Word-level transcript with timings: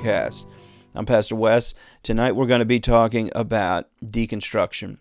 podcast. 0.00 0.46
I'm 0.94 1.04
Pastor 1.04 1.36
Wes. 1.36 1.74
Tonight 2.02 2.32
we're 2.32 2.46
going 2.46 2.60
to 2.60 2.64
be 2.64 2.80
talking 2.80 3.30
about 3.34 3.88
deconstruction. 4.02 4.98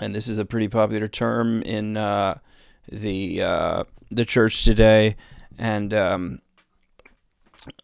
And 0.00 0.14
this 0.14 0.28
is 0.28 0.38
a 0.38 0.44
pretty 0.44 0.68
popular 0.68 1.08
term 1.08 1.62
in 1.62 1.96
uh, 1.96 2.38
the 2.90 3.42
uh, 3.42 3.84
the 4.10 4.24
church 4.24 4.64
today. 4.64 5.16
And 5.58 5.92
um, 5.92 6.38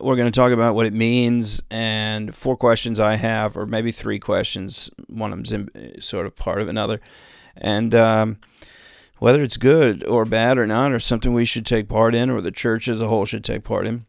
we're 0.00 0.16
going 0.16 0.30
to 0.30 0.34
talk 0.34 0.52
about 0.52 0.74
what 0.74 0.86
it 0.86 0.92
means 0.92 1.62
and 1.70 2.34
four 2.34 2.56
questions 2.56 3.00
I 3.00 3.16
have, 3.16 3.56
or 3.56 3.66
maybe 3.66 3.92
three 3.92 4.18
questions. 4.18 4.90
One 5.08 5.32
of 5.32 5.44
them's 5.44 6.04
sort 6.04 6.26
of 6.26 6.36
part 6.36 6.60
of 6.60 6.68
another. 6.68 7.00
And 7.56 7.94
um, 7.94 8.38
whether 9.18 9.42
it's 9.42 9.56
good 9.56 10.04
or 10.04 10.24
bad 10.24 10.58
or 10.58 10.66
not, 10.66 10.92
or 10.92 11.00
something 11.00 11.32
we 11.32 11.44
should 11.44 11.66
take 11.66 11.88
part 11.88 12.14
in, 12.14 12.30
or 12.30 12.40
the 12.40 12.52
church 12.52 12.88
as 12.88 13.00
a 13.00 13.08
whole 13.08 13.24
should 13.24 13.44
take 13.44 13.64
part 13.64 13.86
in. 13.86 14.06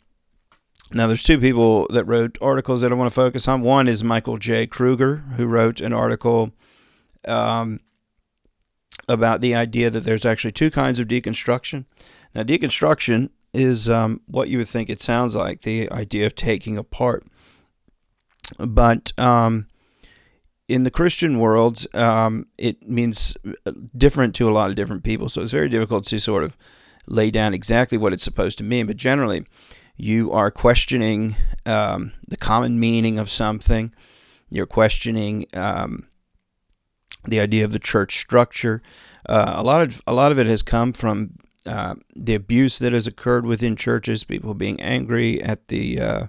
Now, 0.94 1.08
there's 1.08 1.24
two 1.24 1.40
people 1.40 1.88
that 1.92 2.04
wrote 2.06 2.38
articles 2.42 2.82
that 2.82 2.92
I 2.92 2.96
want 2.96 3.10
to 3.10 3.16
focus 3.16 3.48
on. 3.48 3.62
One 3.62 3.88
is 3.88 4.04
Michael 4.04 4.38
J. 4.38 4.68
Kruger, 4.68 5.18
who 5.38 5.46
wrote 5.46 5.80
an 5.80 5.94
article 5.94 6.52
um, 7.26 7.80
about 9.08 9.40
the 9.40 9.56
idea 9.56 9.90
that 9.90 10.02
there's 10.04 10.26
actually 10.26 10.52
two 10.52 10.70
kinds 10.70 11.00
of 11.00 11.08
deconstruction. 11.08 11.86
Now, 12.36 12.44
deconstruction 12.44 13.30
is 13.54 13.90
um, 13.90 14.22
what 14.28 14.50
you 14.50 14.58
would 14.58 14.68
think 14.68 14.90
it 14.90 15.00
sounds 15.00 15.36
like 15.36 15.62
the 15.62 15.90
idea 15.92 16.26
of 16.26 16.36
taking 16.36 16.78
apart. 16.78 17.26
But 18.58 19.18
um, 19.18 19.68
in 20.68 20.84
the 20.84 20.92
Christian 20.92 21.40
world, 21.40 21.86
um, 21.96 22.48
it 22.58 22.88
means 22.88 23.36
different 23.98 24.36
to 24.36 24.50
a 24.50 24.52
lot 24.52 24.70
of 24.70 24.76
different 24.76 25.04
people. 25.04 25.30
So 25.30 25.42
it's 25.42 25.52
very 25.52 25.70
difficult 25.70 26.06
to 26.06 26.20
sort 26.20 26.44
of 26.44 26.58
lay 27.08 27.32
down 27.32 27.54
exactly 27.54 27.98
what 27.98 28.14
it's 28.14 28.24
supposed 28.24 28.58
to 28.58 28.64
mean. 28.64 28.88
But 28.88 28.98
generally, 28.98 29.46
you 30.02 30.32
are 30.32 30.50
questioning 30.50 31.36
um, 31.68 32.12
the 32.28 32.38
common 32.38 32.80
meaning 32.80 33.20
of 33.20 33.30
something, 33.30 33.94
you're 34.50 34.66
questioning 34.66 35.46
um, 35.54 36.08
the 37.26 37.40
idea 37.40 37.64
of 37.64 37.72
the 37.72 37.78
church 37.78 38.18
structure. 38.18 38.82
Uh, 39.30 39.54
a 39.56 39.62
lot 39.62 39.82
of 39.82 40.02
a 40.08 40.14
lot 40.14 40.32
of 40.32 40.40
it 40.40 40.48
has 40.48 40.64
come 40.64 40.92
from 40.92 41.36
uh, 41.68 41.94
the 42.16 42.34
abuse 42.34 42.80
that 42.80 42.94
has 42.94 43.06
occurred 43.06 43.46
within 43.46 43.76
churches, 43.76 44.24
people 44.24 44.56
being 44.56 44.82
angry 44.82 45.40
at 45.44 45.68
the 45.68 46.02
uh, 46.02 46.28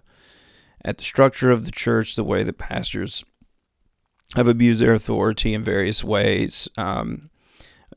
at 0.84 0.98
the 0.98 1.04
structure 1.04 1.50
of 1.50 1.64
the 1.64 1.72
church, 1.72 2.14
the 2.14 2.24
way 2.24 2.42
the 2.42 2.52
pastors 2.52 3.24
have 4.36 4.48
abused 4.48 4.82
their 4.82 4.92
authority 4.92 5.54
in 5.54 5.64
various 5.64 6.04
ways, 6.04 6.68
um, 6.76 7.30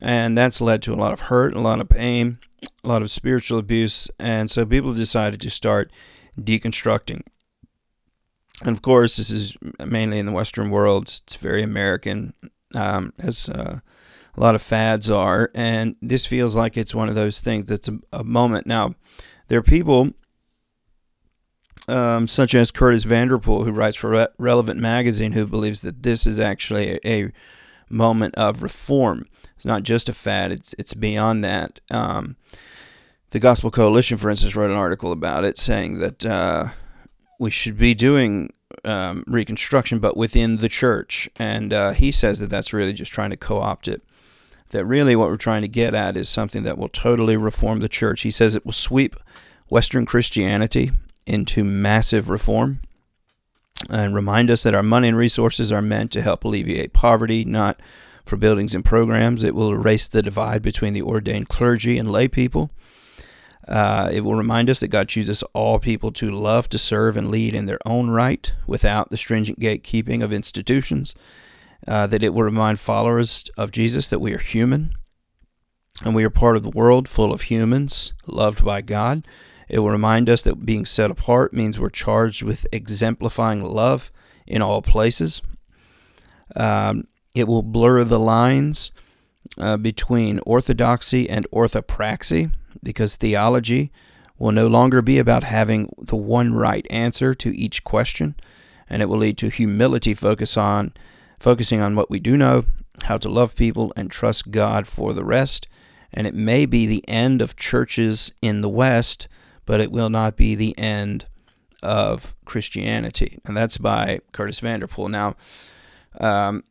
and 0.00 0.38
that's 0.38 0.62
led 0.62 0.80
to 0.80 0.94
a 0.94 0.96
lot 0.96 1.12
of 1.12 1.20
hurt, 1.20 1.54
a 1.54 1.60
lot 1.60 1.80
of 1.80 1.88
pain, 1.90 2.38
a 2.84 2.88
lot 2.88 3.02
of 3.02 3.10
spiritual 3.10 3.58
abuse, 3.58 4.08
and 4.18 4.50
so 4.50 4.64
people 4.64 4.92
decided 4.92 5.40
to 5.40 5.50
start 5.50 5.92
deconstructing. 6.38 7.22
And 8.62 8.74
of 8.74 8.82
course, 8.82 9.16
this 9.16 9.30
is 9.30 9.56
mainly 9.84 10.18
in 10.18 10.26
the 10.26 10.32
Western 10.32 10.70
world. 10.70 11.04
It's 11.04 11.36
very 11.36 11.62
American, 11.62 12.32
um, 12.74 13.12
as 13.18 13.48
uh, 13.48 13.80
a 14.36 14.40
lot 14.40 14.54
of 14.54 14.62
fads 14.62 15.10
are, 15.10 15.50
and 15.54 15.96
this 16.00 16.26
feels 16.26 16.56
like 16.56 16.76
it's 16.76 16.94
one 16.94 17.08
of 17.08 17.14
those 17.14 17.40
things 17.40 17.66
that's 17.66 17.88
a, 17.88 17.98
a 18.12 18.24
moment. 18.24 18.66
Now, 18.66 18.94
there 19.48 19.58
are 19.58 19.62
people 19.62 20.12
um, 21.88 22.26
such 22.26 22.54
as 22.54 22.70
Curtis 22.70 23.04
Vanderpool, 23.04 23.64
who 23.64 23.72
writes 23.72 23.96
for 23.96 24.10
Re- 24.10 24.26
Relevant 24.38 24.80
Magazine, 24.80 25.32
who 25.32 25.46
believes 25.46 25.82
that 25.82 26.02
this 26.02 26.26
is 26.26 26.40
actually 26.40 26.98
a, 27.04 27.24
a, 27.24 27.32
moment 27.88 28.34
of 28.34 28.64
reform. 28.64 29.24
It's 29.56 29.64
not 29.64 29.82
just 29.82 30.08
a 30.08 30.12
fad; 30.12 30.52
it's 30.52 30.74
it's 30.78 30.94
beyond 30.94 31.44
that. 31.44 31.80
Um, 31.90 32.36
the 33.30 33.40
Gospel 33.40 33.70
Coalition, 33.70 34.18
for 34.18 34.30
instance, 34.30 34.54
wrote 34.54 34.70
an 34.70 34.76
article 34.76 35.12
about 35.12 35.44
it, 35.44 35.58
saying 35.58 35.98
that 35.98 36.24
uh, 36.24 36.68
we 37.40 37.50
should 37.50 37.76
be 37.76 37.94
doing 37.94 38.52
um, 38.84 39.24
reconstruction, 39.26 39.98
but 39.98 40.16
within 40.16 40.58
the 40.58 40.68
church. 40.68 41.28
And 41.36 41.72
uh, 41.72 41.90
he 41.90 42.12
says 42.12 42.38
that 42.40 42.50
that's 42.50 42.72
really 42.72 42.92
just 42.92 43.12
trying 43.12 43.30
to 43.30 43.36
co-opt 43.36 43.88
it 43.88 44.02
that 44.70 44.84
really 44.84 45.16
what 45.16 45.28
we're 45.28 45.36
trying 45.36 45.62
to 45.62 45.68
get 45.68 45.94
at 45.94 46.16
is 46.16 46.28
something 46.28 46.64
that 46.64 46.78
will 46.78 46.88
totally 46.88 47.36
reform 47.36 47.80
the 47.80 47.88
church. 47.88 48.22
He 48.22 48.30
says 48.30 48.54
it 48.54 48.64
will 48.64 48.72
sweep 48.72 49.16
Western 49.68 50.06
Christianity 50.06 50.90
into 51.26 51.64
massive 51.64 52.28
reform 52.28 52.80
and 53.90 54.14
remind 54.14 54.50
us 54.50 54.62
that 54.62 54.74
our 54.74 54.82
money 54.82 55.08
and 55.08 55.16
resources 55.16 55.70
are 55.70 55.82
meant 55.82 56.10
to 56.12 56.22
help 56.22 56.44
alleviate 56.44 56.92
poverty, 56.92 57.44
not 57.44 57.80
for 58.26 58.36
buildings 58.36 58.74
and 58.74 58.84
programs. 58.84 59.42
It 59.42 59.54
will 59.54 59.72
erase 59.72 60.08
the 60.08 60.22
divide 60.22 60.60
between 60.60 60.92
the 60.92 61.02
ordained 61.02 61.48
clergy 61.48 61.96
and 61.96 62.10
lay 62.10 62.28
people. 62.28 62.70
Uh, 63.66 64.10
it 64.12 64.20
will 64.20 64.34
remind 64.34 64.68
us 64.68 64.80
that 64.80 64.88
God 64.88 65.08
chooses 65.08 65.42
all 65.54 65.78
people 65.78 66.12
to 66.12 66.30
love, 66.30 66.68
to 66.68 66.78
serve, 66.78 67.16
and 67.16 67.30
lead 67.30 67.54
in 67.54 67.66
their 67.66 67.80
own 67.84 68.10
right 68.10 68.52
without 68.66 69.10
the 69.10 69.16
stringent 69.16 69.58
gatekeeping 69.58 70.22
of 70.22 70.32
institutions 70.32 71.14
uh, 71.86 72.06
that 72.06 72.22
it 72.22 72.34
will 72.34 72.42
remind 72.42 72.80
followers 72.80 73.44
of 73.56 73.70
Jesus 73.70 74.08
that 74.08 74.18
we 74.18 74.32
are 74.34 74.38
human 74.38 74.94
and 76.04 76.14
we 76.14 76.24
are 76.24 76.30
part 76.30 76.56
of 76.56 76.62
the 76.62 76.70
world 76.70 77.08
full 77.08 77.32
of 77.32 77.42
humans 77.42 78.12
loved 78.26 78.64
by 78.64 78.82
God. 78.82 79.26
It 79.68 79.80
will 79.80 79.90
remind 79.90 80.28
us 80.28 80.42
that 80.42 80.66
being 80.66 80.84
set 80.84 81.10
apart 81.10 81.52
means 81.52 81.78
we're 81.78 81.90
charged 81.90 82.42
with 82.42 82.66
exemplifying 82.72 83.62
love 83.62 84.12
in 84.46 84.62
all 84.62 84.82
places. 84.82 85.42
Um, 86.54 87.04
it 87.36 87.46
will 87.46 87.62
blur 87.62 88.02
the 88.02 88.18
lines 88.18 88.90
uh, 89.58 89.76
between 89.76 90.40
orthodoxy 90.46 91.28
and 91.28 91.46
orthopraxy 91.52 92.50
because 92.82 93.16
theology 93.16 93.92
will 94.38 94.52
no 94.52 94.66
longer 94.66 95.02
be 95.02 95.18
about 95.18 95.44
having 95.44 95.92
the 95.98 96.16
one 96.16 96.54
right 96.54 96.86
answer 96.90 97.34
to 97.34 97.54
each 97.54 97.84
question, 97.84 98.34
and 98.88 99.02
it 99.02 99.06
will 99.06 99.18
lead 99.18 99.36
to 99.38 99.50
humility 99.50 100.14
focus 100.14 100.56
on 100.56 100.92
focusing 101.38 101.82
on 101.82 101.94
what 101.94 102.10
we 102.10 102.18
do 102.18 102.38
know, 102.38 102.64
how 103.04 103.18
to 103.18 103.28
love 103.28 103.54
people, 103.54 103.92
and 103.96 104.10
trust 104.10 104.50
God 104.50 104.86
for 104.86 105.12
the 105.12 105.24
rest. 105.24 105.68
And 106.14 106.26
it 106.26 106.34
may 106.34 106.64
be 106.64 106.86
the 106.86 107.06
end 107.06 107.42
of 107.42 107.56
churches 107.56 108.32
in 108.40 108.62
the 108.62 108.70
West, 108.70 109.28
but 109.66 109.80
it 109.80 109.92
will 109.92 110.08
not 110.08 110.38
be 110.38 110.54
the 110.54 110.76
end 110.78 111.26
of 111.82 112.34
Christianity. 112.46 113.38
And 113.44 113.54
that's 113.54 113.76
by 113.76 114.20
Curtis 114.32 114.60
Vanderpool. 114.60 115.08
Now, 115.08 115.34
um, 116.18 116.64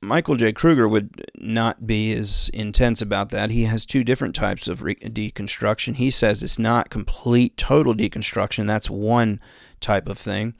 Michael 0.00 0.36
J. 0.36 0.52
Kruger 0.52 0.86
would 0.86 1.30
not 1.38 1.86
be 1.86 2.12
as 2.12 2.50
intense 2.54 3.02
about 3.02 3.30
that. 3.30 3.50
He 3.50 3.64
has 3.64 3.84
two 3.84 4.04
different 4.04 4.34
types 4.34 4.68
of 4.68 4.82
re- 4.82 4.94
deconstruction. 4.94 5.96
He 5.96 6.10
says 6.10 6.42
it's 6.42 6.58
not 6.58 6.88
complete, 6.88 7.56
total 7.56 7.94
deconstruction. 7.94 8.66
That's 8.66 8.88
one 8.88 9.40
type 9.80 10.08
of 10.08 10.16
thing. 10.16 10.54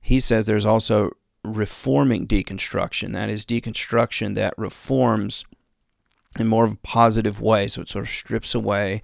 He 0.00 0.20
says 0.20 0.44
there's 0.44 0.66
also 0.66 1.12
reforming 1.42 2.26
deconstruction. 2.26 3.14
That 3.14 3.30
is 3.30 3.46
deconstruction 3.46 4.34
that 4.34 4.54
reforms 4.58 5.44
in 6.38 6.46
more 6.46 6.64
of 6.64 6.72
a 6.72 6.76
positive 6.76 7.40
way. 7.40 7.68
So 7.68 7.82
it 7.82 7.88
sort 7.88 8.04
of 8.04 8.10
strips 8.10 8.54
away 8.54 9.00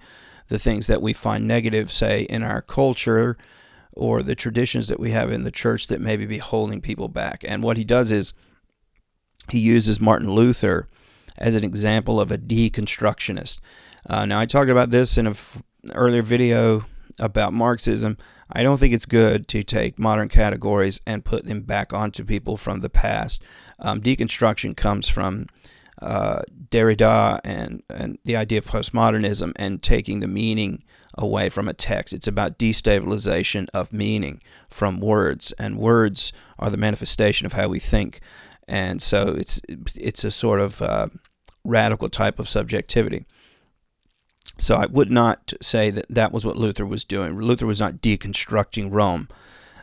the 0.49 0.59
things 0.59 0.87
that 0.87 1.01
we 1.01 1.13
find 1.13 1.47
negative, 1.47 1.91
say, 1.91 2.23
in 2.23 2.43
our 2.43 2.61
culture 2.61 3.37
or 3.93 4.21
the 4.21 4.35
traditions 4.35 4.87
that 4.87 4.99
we 4.99 5.11
have 5.11 5.31
in 5.31 5.43
the 5.43 5.51
church 5.51 5.87
that 5.87 6.01
maybe 6.01 6.25
be 6.25 6.37
holding 6.37 6.79
people 6.79 7.07
back. 7.07 7.43
And 7.47 7.63
what 7.63 7.77
he 7.77 7.83
does 7.83 8.11
is 8.11 8.33
he 9.51 9.59
uses 9.59 9.99
Martin 9.99 10.29
Luther 10.29 10.87
as 11.37 11.55
an 11.55 11.63
example 11.63 12.19
of 12.19 12.31
a 12.31 12.37
deconstructionist. 12.37 13.59
Uh, 14.09 14.25
now, 14.25 14.39
I 14.39 14.45
talked 14.45 14.69
about 14.69 14.89
this 14.89 15.17
in 15.17 15.27
an 15.27 15.33
f- 15.33 15.63
earlier 15.93 16.21
video 16.21 16.85
about 17.19 17.53
Marxism. 17.53 18.17
I 18.51 18.63
don't 18.63 18.79
think 18.79 18.93
it's 18.93 19.05
good 19.05 19.47
to 19.49 19.63
take 19.63 19.99
modern 19.99 20.29
categories 20.29 20.99
and 21.05 21.25
put 21.25 21.45
them 21.45 21.61
back 21.61 21.93
onto 21.93 22.23
people 22.23 22.57
from 22.57 22.81
the 22.81 22.89
past. 22.89 23.43
Um, 23.79 24.01
deconstruction 24.01 24.75
comes 24.75 25.07
from 25.07 25.47
uh, 26.01 26.41
Derrida 26.69 27.39
and, 27.43 27.83
and 27.89 28.17
the 28.23 28.35
idea 28.35 28.59
of 28.59 28.65
postmodernism 28.65 29.51
and 29.57 29.81
taking 29.83 30.19
the 30.19 30.27
meaning 30.27 30.83
away 31.17 31.49
from 31.49 31.67
a 31.67 31.73
text. 31.73 32.13
It's 32.13 32.27
about 32.27 32.57
destabilization 32.57 33.67
of 33.73 33.91
meaning 33.91 34.41
from 34.69 34.99
words, 34.99 35.51
and 35.53 35.77
words 35.77 36.31
are 36.57 36.69
the 36.69 36.77
manifestation 36.77 37.45
of 37.45 37.53
how 37.53 37.67
we 37.67 37.79
think. 37.79 38.21
And 38.69 39.01
so 39.01 39.29
it's 39.29 39.59
it's 39.95 40.23
a 40.23 40.29
sort 40.29 40.61
of 40.61 40.81
uh, 40.81 41.07
radical 41.65 42.07
type 42.07 42.37
of 42.37 42.47
subjectivity. 42.47 43.25
So 44.59 44.75
I 44.75 44.85
would 44.85 45.09
not 45.09 45.53
say 45.59 45.89
that 45.89 46.05
that 46.09 46.31
was 46.31 46.45
what 46.45 46.55
Luther 46.55 46.85
was 46.85 47.03
doing. 47.03 47.35
Luther 47.39 47.65
was 47.65 47.79
not 47.79 47.95
deconstructing 47.95 48.93
Rome. 48.93 49.27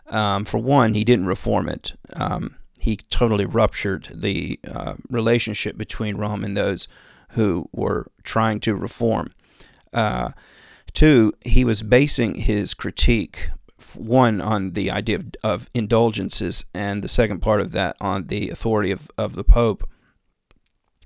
Um, 0.08 0.44
for 0.44 0.58
one, 0.58 0.94
he 0.94 1.02
didn't 1.02 1.26
reform 1.26 1.68
it. 1.68 1.94
Um, 2.14 2.56
he 2.78 2.96
totally 2.96 3.44
ruptured 3.44 4.08
the 4.14 4.60
uh, 4.70 4.94
relationship 5.10 5.76
between 5.76 6.16
Rome 6.16 6.44
and 6.44 6.56
those 6.56 6.86
who 7.30 7.68
were 7.72 8.06
trying 8.22 8.60
to 8.60 8.76
reform. 8.76 9.32
Uh, 9.92 10.30
two, 10.92 11.32
he 11.44 11.64
was 11.64 11.82
basing 11.82 12.36
his 12.36 12.72
critique, 12.72 13.50
one, 13.94 14.40
on 14.40 14.72
the 14.72 14.90
idea 14.90 15.16
of, 15.16 15.26
of 15.44 15.70
indulgences, 15.74 16.64
and 16.74 17.02
the 17.02 17.08
second 17.08 17.40
part 17.40 17.60
of 17.60 17.72
that 17.72 17.96
on 18.00 18.26
the 18.26 18.50
authority 18.50 18.90
of, 18.90 19.10
of 19.16 19.34
the 19.34 19.44
Pope 19.44 19.88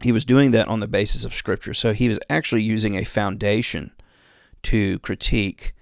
he 0.03 0.12
was 0.12 0.25
doing 0.25 0.50
that 0.53 0.69
on 0.69 0.81
the 0.81 0.88
basis 0.88 1.25
of 1.25 1.35
scripture. 1.35 1.75
So 1.75 1.93
he 1.93 2.09
was 2.09 2.19
actually 2.29 2.62
using 2.62 2.97
a 2.97 3.05
foundation 3.05 3.93
to 4.62 4.99
critique 5.00 5.75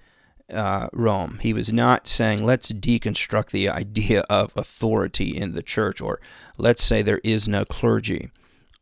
uh, 0.53 0.87
Rome. 0.91 1.39
He 1.41 1.53
was 1.53 1.71
not 1.71 2.07
saying, 2.07 2.43
let's 2.43 2.71
deconstruct 2.71 3.51
the 3.51 3.69
idea 3.69 4.21
of 4.29 4.51
authority 4.55 5.37
in 5.37 5.53
the 5.53 5.61
church, 5.61 6.01
or 6.01 6.19
let's 6.57 6.83
say 6.83 7.01
there 7.01 7.21
is 7.23 7.47
no 7.47 7.65
clergy, 7.65 8.31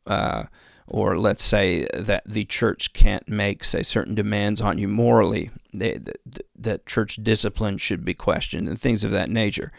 uh, 0.05 0.45
or 0.87 1.17
let's 1.17 1.43
say 1.43 1.87
that 1.93 2.23
the 2.25 2.45
church 2.45 2.93
can't 2.93 3.27
make, 3.27 3.63
say, 3.63 3.83
certain 3.83 4.15
demands 4.15 4.61
on 4.61 4.77
you 4.77 4.87
morally, 4.87 5.51
that 5.73 6.85
church 6.85 7.17
discipline 7.21 7.77
should 7.77 8.05
be 8.05 8.13
questioned, 8.13 8.67
and 8.67 8.79
things 8.79 9.03
of 9.03 9.11
that 9.11 9.29
nature. 9.29 9.71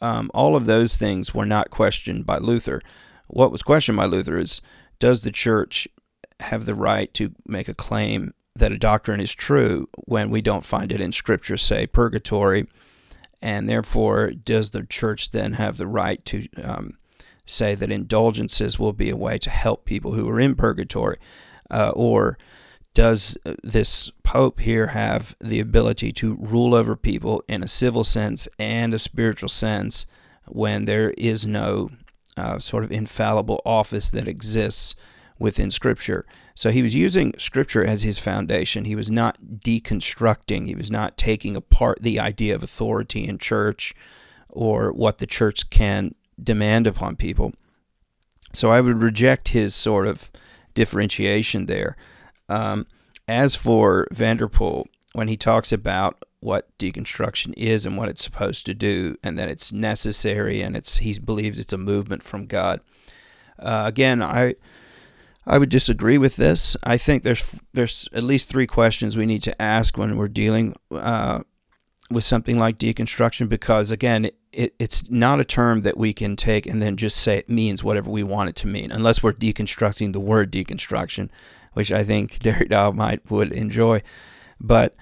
Um, 0.00 0.30
all 0.34 0.56
of 0.56 0.66
those 0.66 0.96
things 0.96 1.34
were 1.34 1.46
not 1.46 1.70
questioned 1.70 2.26
by 2.26 2.38
Luther. 2.38 2.80
What 3.28 3.52
was 3.52 3.62
questioned 3.62 3.96
by 3.96 4.06
Luther 4.06 4.36
is 4.36 4.60
does 4.98 5.20
the 5.20 5.30
church 5.30 5.86
have 6.40 6.66
the 6.66 6.74
right 6.74 7.12
to 7.14 7.32
make 7.46 7.68
a 7.68 7.74
claim 7.74 8.32
that 8.54 8.72
a 8.72 8.78
doctrine 8.78 9.20
is 9.20 9.34
true 9.34 9.88
when 10.06 10.30
we 10.30 10.42
don't 10.42 10.64
find 10.64 10.92
it 10.92 11.00
in 11.00 11.12
Scripture, 11.12 11.56
say 11.56 11.86
purgatory, 11.86 12.66
and 13.40 13.68
therefore 13.68 14.32
does 14.32 14.72
the 14.72 14.84
church 14.84 15.30
then 15.30 15.52
have 15.52 15.76
the 15.76 15.86
right 15.86 16.24
to 16.24 16.48
um, 16.62 16.98
say 17.48 17.74
that 17.74 17.90
indulgences 17.90 18.78
will 18.78 18.92
be 18.92 19.10
a 19.10 19.16
way 19.16 19.38
to 19.38 19.50
help 19.50 19.84
people 19.84 20.12
who 20.12 20.28
are 20.28 20.40
in 20.40 20.54
purgatory, 20.54 21.18
uh, 21.70 21.92
or 21.94 22.38
does 22.94 23.38
this 23.62 24.10
pope 24.24 24.60
here 24.60 24.88
have 24.88 25.36
the 25.40 25.60
ability 25.60 26.12
to 26.12 26.34
rule 26.36 26.74
over 26.74 26.96
people 26.96 27.42
in 27.48 27.62
a 27.62 27.68
civil 27.68 28.04
sense 28.04 28.48
and 28.58 28.92
a 28.92 28.98
spiritual 28.98 29.48
sense 29.48 30.04
when 30.46 30.84
there 30.84 31.10
is 31.16 31.46
no 31.46 31.90
uh, 32.36 32.58
sort 32.58 32.84
of 32.84 32.92
infallible 32.92 33.60
office 33.64 34.10
that 34.10 34.28
exists 34.28 34.94
within 35.38 35.70
Scripture. 35.70 36.26
So 36.54 36.70
he 36.70 36.82
was 36.82 36.94
using 36.94 37.34
Scripture 37.38 37.84
as 37.84 38.02
his 38.02 38.18
foundation. 38.18 38.84
He 38.84 38.96
was 38.96 39.10
not 39.10 39.38
deconstructing, 39.40 40.66
he 40.66 40.74
was 40.74 40.90
not 40.90 41.16
taking 41.16 41.54
apart 41.54 41.98
the 42.00 42.18
idea 42.18 42.54
of 42.54 42.62
authority 42.62 43.26
in 43.26 43.38
church 43.38 43.94
or 44.48 44.92
what 44.92 45.18
the 45.18 45.26
church 45.26 45.70
can 45.70 46.14
demand 46.42 46.86
upon 46.86 47.16
people. 47.16 47.52
So 48.52 48.70
I 48.70 48.80
would 48.80 49.02
reject 49.02 49.48
his 49.48 49.74
sort 49.74 50.06
of 50.06 50.30
differentiation 50.74 51.66
there. 51.66 51.96
Um, 52.48 52.86
as 53.26 53.54
for 53.54 54.06
Vanderpool, 54.10 54.86
when 55.12 55.28
he 55.28 55.36
talks 55.36 55.72
about 55.72 56.22
what 56.40 56.76
deconstruction 56.78 57.52
is 57.56 57.84
and 57.84 57.96
what 57.96 58.08
it's 58.08 58.22
supposed 58.22 58.64
to 58.66 58.74
do, 58.74 59.16
and 59.22 59.38
that 59.38 59.48
it's 59.48 59.72
necessary 59.72 60.62
and 60.62 60.76
it's 60.76 60.98
he 60.98 61.18
believes 61.18 61.58
it's 61.58 61.72
a 61.72 61.78
movement 61.78 62.22
from 62.22 62.46
God. 62.46 62.80
Uh, 63.58 63.84
again, 63.86 64.22
I 64.22 64.54
I 65.46 65.58
would 65.58 65.70
disagree 65.70 66.18
with 66.18 66.36
this. 66.36 66.76
I 66.84 66.96
think 66.96 67.22
there's 67.22 67.58
there's 67.72 68.08
at 68.12 68.22
least 68.22 68.48
three 68.48 68.66
questions 68.66 69.16
we 69.16 69.26
need 69.26 69.42
to 69.42 69.62
ask 69.62 69.96
when 69.96 70.16
we're 70.16 70.28
dealing 70.28 70.74
uh, 70.92 71.40
with 72.10 72.24
something 72.24 72.58
like 72.58 72.78
deconstruction, 72.78 73.48
because 73.48 73.90
again, 73.90 74.26
it, 74.26 74.36
it, 74.52 74.74
it's 74.78 75.10
not 75.10 75.40
a 75.40 75.44
term 75.44 75.82
that 75.82 75.96
we 75.96 76.12
can 76.12 76.36
take 76.36 76.66
and 76.66 76.80
then 76.80 76.96
just 76.96 77.18
say 77.18 77.38
it 77.38 77.48
means 77.48 77.84
whatever 77.84 78.10
we 78.10 78.22
want 78.22 78.48
it 78.48 78.56
to 78.56 78.66
mean, 78.66 78.90
unless 78.90 79.22
we're 79.22 79.32
deconstructing 79.32 80.12
the 80.12 80.20
word 80.20 80.50
deconstruction, 80.50 81.28
which 81.74 81.92
I 81.92 82.04
think 82.04 82.38
Derrida 82.42 82.94
might 82.94 83.30
would 83.30 83.52
enjoy. 83.52 84.02
But 84.60 84.94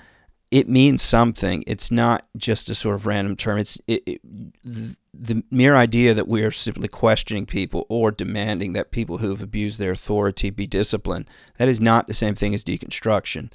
it 0.50 0.68
means 0.68 1.02
something. 1.02 1.64
It's 1.66 1.90
not 1.90 2.26
just 2.36 2.68
a 2.68 2.74
sort 2.74 2.94
of 2.94 3.06
random 3.06 3.36
term. 3.36 3.58
It's 3.58 3.80
it, 3.86 4.02
it, 4.06 4.20
the 5.12 5.42
mere 5.50 5.74
idea 5.74 6.14
that 6.14 6.28
we 6.28 6.44
are 6.44 6.50
simply 6.50 6.88
questioning 6.88 7.46
people 7.46 7.86
or 7.88 8.10
demanding 8.10 8.72
that 8.74 8.90
people 8.90 9.18
who 9.18 9.30
have 9.30 9.42
abused 9.42 9.80
their 9.80 9.92
authority 9.92 10.50
be 10.50 10.66
disciplined, 10.66 11.28
that 11.58 11.68
is 11.68 11.80
not 11.80 12.06
the 12.06 12.14
same 12.14 12.34
thing 12.34 12.54
as 12.54 12.64
deconstruction. 12.64 13.50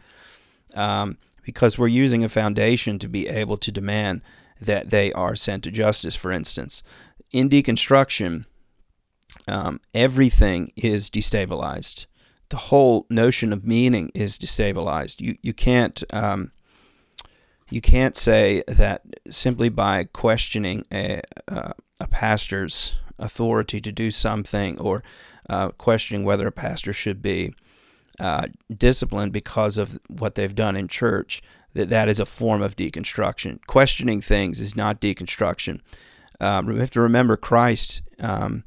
Um, 0.74 1.18
because 1.43 1.77
we're 1.77 1.88
using 1.88 2.23
a 2.23 2.29
foundation 2.29 2.99
to 2.99 3.07
be 3.07 3.27
able 3.27 3.57
to 3.57 3.71
demand 3.71 4.21
that 4.59 4.89
they 4.89 5.11
are 5.13 5.35
sent 5.35 5.63
to 5.63 5.71
justice, 5.71 6.15
for 6.15 6.31
instance. 6.31 6.83
In 7.31 7.49
deconstruction, 7.49 8.45
um, 9.47 9.79
everything 9.93 10.71
is 10.75 11.09
destabilized. 11.09 12.05
The 12.49 12.57
whole 12.57 13.07
notion 13.09 13.53
of 13.53 13.65
meaning 13.65 14.11
is 14.13 14.38
destabilized. 14.38 15.21
You, 15.21 15.38
you 15.41 15.53
can't. 15.53 16.03
Um, 16.13 16.51
you 17.69 17.79
can't 17.79 18.17
say 18.17 18.63
that 18.67 19.01
simply 19.29 19.69
by 19.69 20.03
questioning 20.03 20.85
a, 20.91 21.21
uh, 21.47 21.71
a 22.01 22.07
pastor's 22.07 22.95
authority 23.17 23.79
to 23.79 23.93
do 23.93 24.11
something 24.11 24.77
or 24.77 25.03
uh, 25.49 25.69
questioning 25.69 26.25
whether 26.25 26.45
a 26.47 26.51
pastor 26.51 26.91
should 26.91 27.21
be 27.21 27.53
uh, 28.21 28.47
disciplined 28.75 29.33
because 29.33 29.77
of 29.77 30.00
what 30.07 30.35
they've 30.35 30.56
done 30.56 30.75
in 30.77 30.88
church, 30.88 31.41
that 31.73 31.89
that 31.89 32.07
is 32.07 32.19
a 32.19 32.25
form 32.25 32.62
of 32.62 32.75
deconstruction. 32.75 33.59
Questioning 33.68 34.21
things 34.21 34.59
is 34.59 34.75
not 34.75 35.01
deconstruction. 35.01 35.81
Um, 36.39 36.68
we 36.68 36.79
have 36.79 36.91
to 36.91 37.01
remember 37.01 37.35
Christ 37.35 38.01
um, 38.19 38.63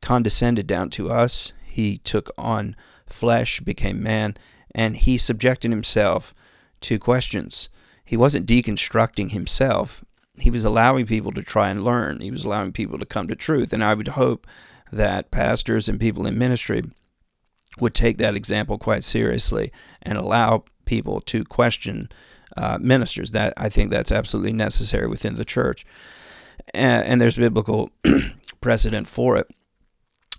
condescended 0.00 0.66
down 0.66 0.88
to 0.90 1.10
us. 1.10 1.52
He 1.66 1.98
took 1.98 2.30
on 2.38 2.76
flesh, 3.06 3.60
became 3.60 4.02
man, 4.02 4.36
and 4.74 4.96
he 4.96 5.18
subjected 5.18 5.70
himself 5.70 6.34
to 6.80 6.98
questions 6.98 7.68
he 8.12 8.16
wasn't 8.18 8.46
deconstructing 8.46 9.30
himself. 9.30 10.04
He 10.38 10.50
was 10.50 10.64
allowing 10.66 11.06
people 11.06 11.32
to 11.32 11.42
try 11.42 11.70
and 11.70 11.82
learn. 11.82 12.20
He 12.20 12.30
was 12.30 12.44
allowing 12.44 12.72
people 12.72 12.98
to 12.98 13.06
come 13.06 13.28
to 13.28 13.34
truth. 13.34 13.72
And 13.72 13.82
I 13.82 13.94
would 13.94 14.08
hope 14.08 14.46
that 14.92 15.30
pastors 15.30 15.88
and 15.88 16.00
people 16.00 16.26
in 16.26 16.38
ministry 16.38 16.82
would 17.80 17.94
take 17.94 18.18
that 18.18 18.34
example 18.34 18.78
quite 18.78 19.04
seriously 19.04 19.72
and 20.02 20.18
allow 20.18 20.64
people 20.84 21.20
to 21.22 21.44
question 21.44 22.08
uh, 22.56 22.78
ministers. 22.80 23.30
That 23.30 23.54
I 23.56 23.68
think 23.68 23.90
that's 23.90 24.12
absolutely 24.12 24.52
necessary 24.52 25.06
within 25.06 25.36
the 25.36 25.44
church, 25.44 25.84
and, 26.74 27.06
and 27.06 27.20
there's 27.20 27.36
biblical 27.36 27.90
precedent 28.60 29.08
for 29.08 29.36
it. 29.36 29.50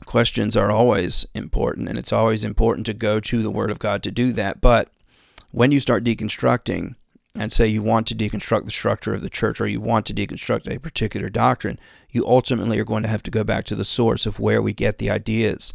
Questions 0.06 0.58
are 0.58 0.72
always 0.72 1.26
important, 1.34 1.88
and 1.88 1.98
it's 1.98 2.14
always 2.14 2.44
important 2.44 2.86
to 2.88 2.94
go 2.94 3.20
to 3.20 3.42
the 3.42 3.52
Word 3.52 3.72
of 3.72 3.80
God 3.80 4.04
to 4.04 4.12
do 4.12 4.32
that. 4.34 4.62
But 4.62 4.90
when 5.52 5.72
you 5.72 5.80
start 5.80 6.04
deconstructing, 6.04 6.96
and 7.36 7.52
say 7.52 7.68
you 7.68 7.82
want 7.82 8.06
to 8.08 8.16
deconstruct 8.16 8.66
the 8.66 8.72
structure 8.72 9.14
of 9.14 9.22
the 9.22 9.30
church 9.30 9.60
or 9.60 9.68
you 9.68 9.82
want 9.82 10.06
to 10.06 10.14
deconstruct 10.14 10.72
a 10.72 10.80
particular 10.80 11.30
doctrine, 11.30 11.80
you 12.12 12.26
ultimately 12.28 12.80
are 12.80 12.86
going 12.86 13.04
to 13.04 13.10
have 13.10 13.24
to 13.24 13.32
go 13.32 13.44
back 13.44 13.66
to 13.66 13.76
the 13.76 13.84
source 13.84 14.26
of 14.26 14.40
where 14.40 14.62
we 14.62 14.74
get 14.74 15.00
the 15.00 15.10
ideas 15.10 15.74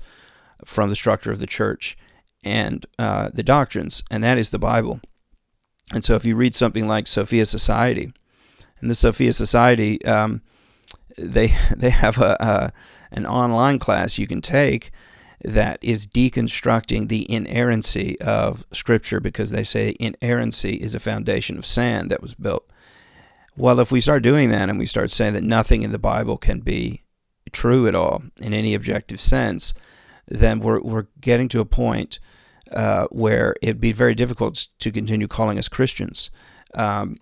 from 0.64 0.90
the 0.90 0.96
structure 0.96 1.30
of 1.30 1.38
the 1.38 1.46
church 1.46 1.96
and 2.44 2.86
uh, 2.98 3.30
the 3.32 3.42
doctrines, 3.42 4.02
and 4.10 4.22
that 4.22 4.38
is 4.38 4.50
the 4.50 4.58
Bible. 4.58 5.00
And 5.92 6.04
so 6.04 6.14
if 6.14 6.24
you 6.24 6.36
read 6.36 6.54
something 6.54 6.86
like 6.86 7.06
Sophia 7.06 7.46
Society, 7.46 8.12
and 8.80 8.90
the 8.90 8.94
Sophia 8.94 9.32
Society, 9.32 10.04
um, 10.04 10.42
they 11.16 11.48
they 11.76 11.90
have 11.90 12.18
a, 12.18 12.36
a 12.40 12.72
an 13.10 13.26
online 13.26 13.78
class 13.78 14.18
you 14.18 14.26
can 14.26 14.40
take 14.40 14.90
that 15.44 15.78
is 15.82 16.06
deconstructing 16.06 17.08
the 17.08 17.30
inerrancy 17.32 18.20
of 18.20 18.66
Scripture 18.72 19.20
because 19.20 19.52
they 19.52 19.62
say 19.62 19.94
inerrancy 20.00 20.74
is 20.74 20.94
a 20.94 21.00
foundation 21.00 21.56
of 21.56 21.64
sand 21.64 22.10
that 22.10 22.20
was 22.20 22.34
built. 22.34 22.68
Well, 23.56 23.78
if 23.80 23.92
we 23.92 24.00
start 24.00 24.22
doing 24.22 24.50
that 24.50 24.68
and 24.68 24.78
we 24.78 24.86
start 24.86 25.10
saying 25.10 25.34
that 25.34 25.44
nothing 25.44 25.82
in 25.82 25.92
the 25.92 25.98
Bible 25.98 26.38
can 26.38 26.60
be 26.60 27.02
true 27.52 27.86
at 27.86 27.94
all 27.94 28.22
in 28.40 28.52
any 28.52 28.74
objective 28.74 29.20
sense, 29.20 29.74
then 30.28 30.61
we're, 30.61 30.80
we're 30.80 31.06
getting 31.20 31.49
to 31.49 31.61
a 31.61 31.64
point 31.64 32.18
uh, 32.73 33.06
where 33.11 33.54
it'd 33.62 33.80
be 33.80 33.92
very 33.92 34.14
difficult 34.14 34.68
to 34.78 34.90
continue 34.90 35.26
calling 35.26 35.58
us 35.58 35.68
Christians. 35.68 36.30
Um, 36.75 37.16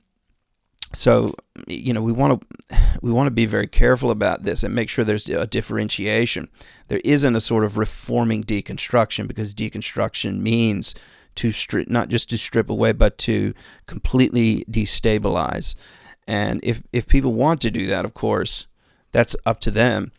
so 0.92 1.34
you 1.66 1.92
know 1.92 2.00
we 2.00 2.12
want 2.12 2.40
to 2.40 2.78
we 3.02 3.10
want 3.10 3.26
to 3.26 3.32
be 3.32 3.46
very 3.46 3.66
careful 3.66 4.10
about 4.10 4.44
this 4.44 4.62
and 4.62 4.74
make 4.74 4.88
sure 4.88 5.04
there's 5.04 5.28
a 5.28 5.46
differentiation. 5.46 6.48
There 6.88 7.00
isn't 7.04 7.36
a 7.36 7.40
sort 7.40 7.64
of 7.64 7.76
reforming 7.76 8.44
deconstruction 8.44 9.28
because 9.28 9.54
deconstruction 9.54 10.40
means 10.40 10.94
to 11.36 11.52
strip 11.52 11.88
not 11.88 12.08
just 12.08 12.30
to 12.30 12.38
strip 12.38 12.70
away 12.70 12.92
but 12.92 13.18
to 13.18 13.52
completely 13.86 14.64
destabilize. 14.70 15.74
And 16.26 16.60
if 16.62 16.82
if 16.92 17.06
people 17.06 17.34
want 17.34 17.60
to 17.62 17.70
do 17.70 17.86
that 17.88 18.04
of 18.04 18.14
course 18.14 18.66
that's 19.12 19.36
up 19.44 19.60
to 19.60 19.70
them 19.70 20.12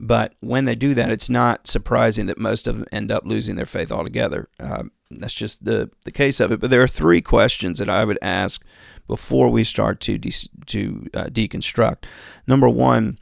but 0.00 0.34
when 0.40 0.64
they 0.64 0.74
do 0.74 0.94
that 0.94 1.10
it's 1.10 1.30
not 1.30 1.66
surprising 1.66 2.26
that 2.26 2.38
most 2.38 2.66
of 2.66 2.76
them 2.76 2.86
end 2.92 3.12
up 3.12 3.24
losing 3.24 3.54
their 3.54 3.66
faith 3.66 3.92
altogether 3.92 4.48
um, 4.60 4.90
that's 5.10 5.34
just 5.34 5.64
the 5.64 5.90
the 6.04 6.10
case 6.10 6.40
of 6.40 6.50
it 6.50 6.60
but 6.60 6.70
there 6.70 6.82
are 6.82 6.88
three 6.88 7.20
questions 7.20 7.78
that 7.78 7.88
I 7.88 8.04
would 8.04 8.18
ask 8.20 8.64
before 9.06 9.48
we 9.50 9.64
start 9.64 10.00
to 10.00 10.18
de- 10.18 10.48
to 10.66 11.06
uh, 11.14 11.24
deconstruct. 11.24 12.04
Number 12.46 12.68
one, 12.68 13.18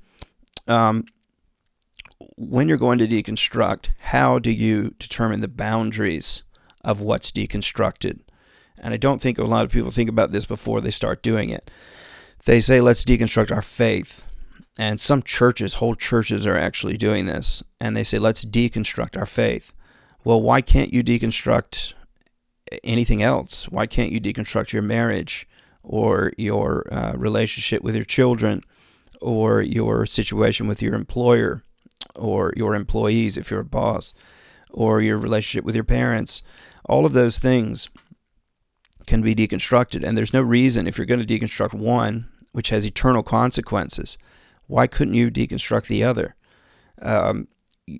um, 0.69 1.05
when 2.37 2.69
you're 2.69 2.79
going 2.79 2.99
to 2.99 3.09
deconstruct, 3.09 3.89
how 3.99 4.39
do 4.39 4.51
you 4.51 4.95
determine 4.99 5.41
the 5.41 5.49
boundaries 5.49 6.43
of 6.83 7.01
what's 7.01 7.33
deconstructed? 7.33 8.21
And 8.79 8.95
I 8.95 8.97
don't 8.97 9.21
think 9.21 9.39
a 9.39 9.45
lot 9.45 9.65
of 9.65 9.73
people 9.73 9.91
think 9.91 10.11
about 10.11 10.33
this 10.33 10.45
before 10.45 10.81
they 10.81 10.91
start 10.91 11.23
doing 11.23 11.51
it. 11.51 11.71
They 12.45 12.61
say, 12.61 12.81
let's 12.81 13.05
deconstruct 13.05 13.55
our 13.55 13.63
faith. 13.63 14.27
And 14.79 14.99
some 14.99 15.23
churches, 15.23 15.75
whole 15.75 15.95
churches, 15.95 16.47
are 16.47 16.57
actually 16.57 16.97
doing 16.97 17.27
this. 17.27 17.63
And 17.81 17.97
they 17.97 18.05
say, 18.05 18.19
let's 18.19 18.45
deconstruct 18.45 19.19
our 19.19 19.27
faith. 19.27 19.75
Well, 20.25 20.41
why 20.41 20.61
can't 20.61 20.93
you 20.93 21.03
deconstruct 21.03 21.93
anything 22.83 23.23
else? 23.23 23.69
Why 23.69 23.87
can't 23.87 24.13
you 24.13 24.21
deconstruct 24.21 24.73
your 24.73 24.83
marriage? 24.83 25.47
or 25.83 26.33
your 26.37 26.93
uh, 26.93 27.13
relationship 27.17 27.83
with 27.83 27.95
your 27.95 28.05
children, 28.05 28.63
or 29.21 29.61
your 29.63 30.07
situation 30.07 30.67
with 30.67 30.83
your 30.83 30.95
employer, 30.95 31.63
or 32.15 32.53
your 32.57 32.75
employees 32.75 33.37
if 33.37 33.51
you're 33.51 33.61
a 33.61 33.65
boss, 33.65 34.15
or 34.71 35.01
your 35.01 35.19
relationship 35.19 35.65
with 35.65 35.75
your 35.75 35.85
parents. 35.85 36.43
All 36.85 37.07
of 37.07 37.13
those 37.13 37.39
things 37.39 37.89
can 39.07 39.23
be 39.23 39.35
deconstructed. 39.35 40.05
And 40.05 40.17
there's 40.17 40.33
no 40.33 40.43
reason, 40.43 40.87
if 40.87 40.99
you're 40.99 41.07
going 41.07 41.25
to 41.25 41.27
deconstruct 41.27 41.75
one, 41.75 42.29
which 42.53 42.71
has 42.71 42.85
eternal 42.85 43.23
consequences, 43.23 44.19
why 44.73 44.87
couldn't 44.87 45.13
you 45.13 45.31
deconstruct 45.31 45.87
the 45.87 46.03
other? 46.03 46.35
Um, 47.03 47.47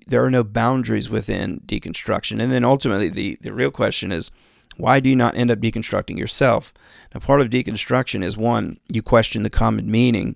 there 0.07 0.25
are 0.25 0.31
no 0.31 0.43
boundaries 0.43 1.07
within 1.07 1.59
deconstruction. 1.67 2.41
And 2.41 2.51
then 2.51 2.65
ultimately, 2.65 3.09
the, 3.09 3.37
the 3.41 3.53
real 3.53 3.69
question 3.69 4.11
is 4.11 4.31
why 4.77 4.99
do 4.99 5.07
you 5.07 5.15
not 5.15 5.35
end 5.35 5.51
up 5.51 5.59
deconstructing 5.59 6.17
yourself? 6.17 6.73
Now, 7.13 7.19
part 7.19 7.41
of 7.41 7.51
deconstruction 7.51 8.23
is 8.23 8.35
one, 8.35 8.77
you 8.91 9.03
question 9.03 9.43
the 9.43 9.51
common 9.51 9.91
meaning 9.91 10.35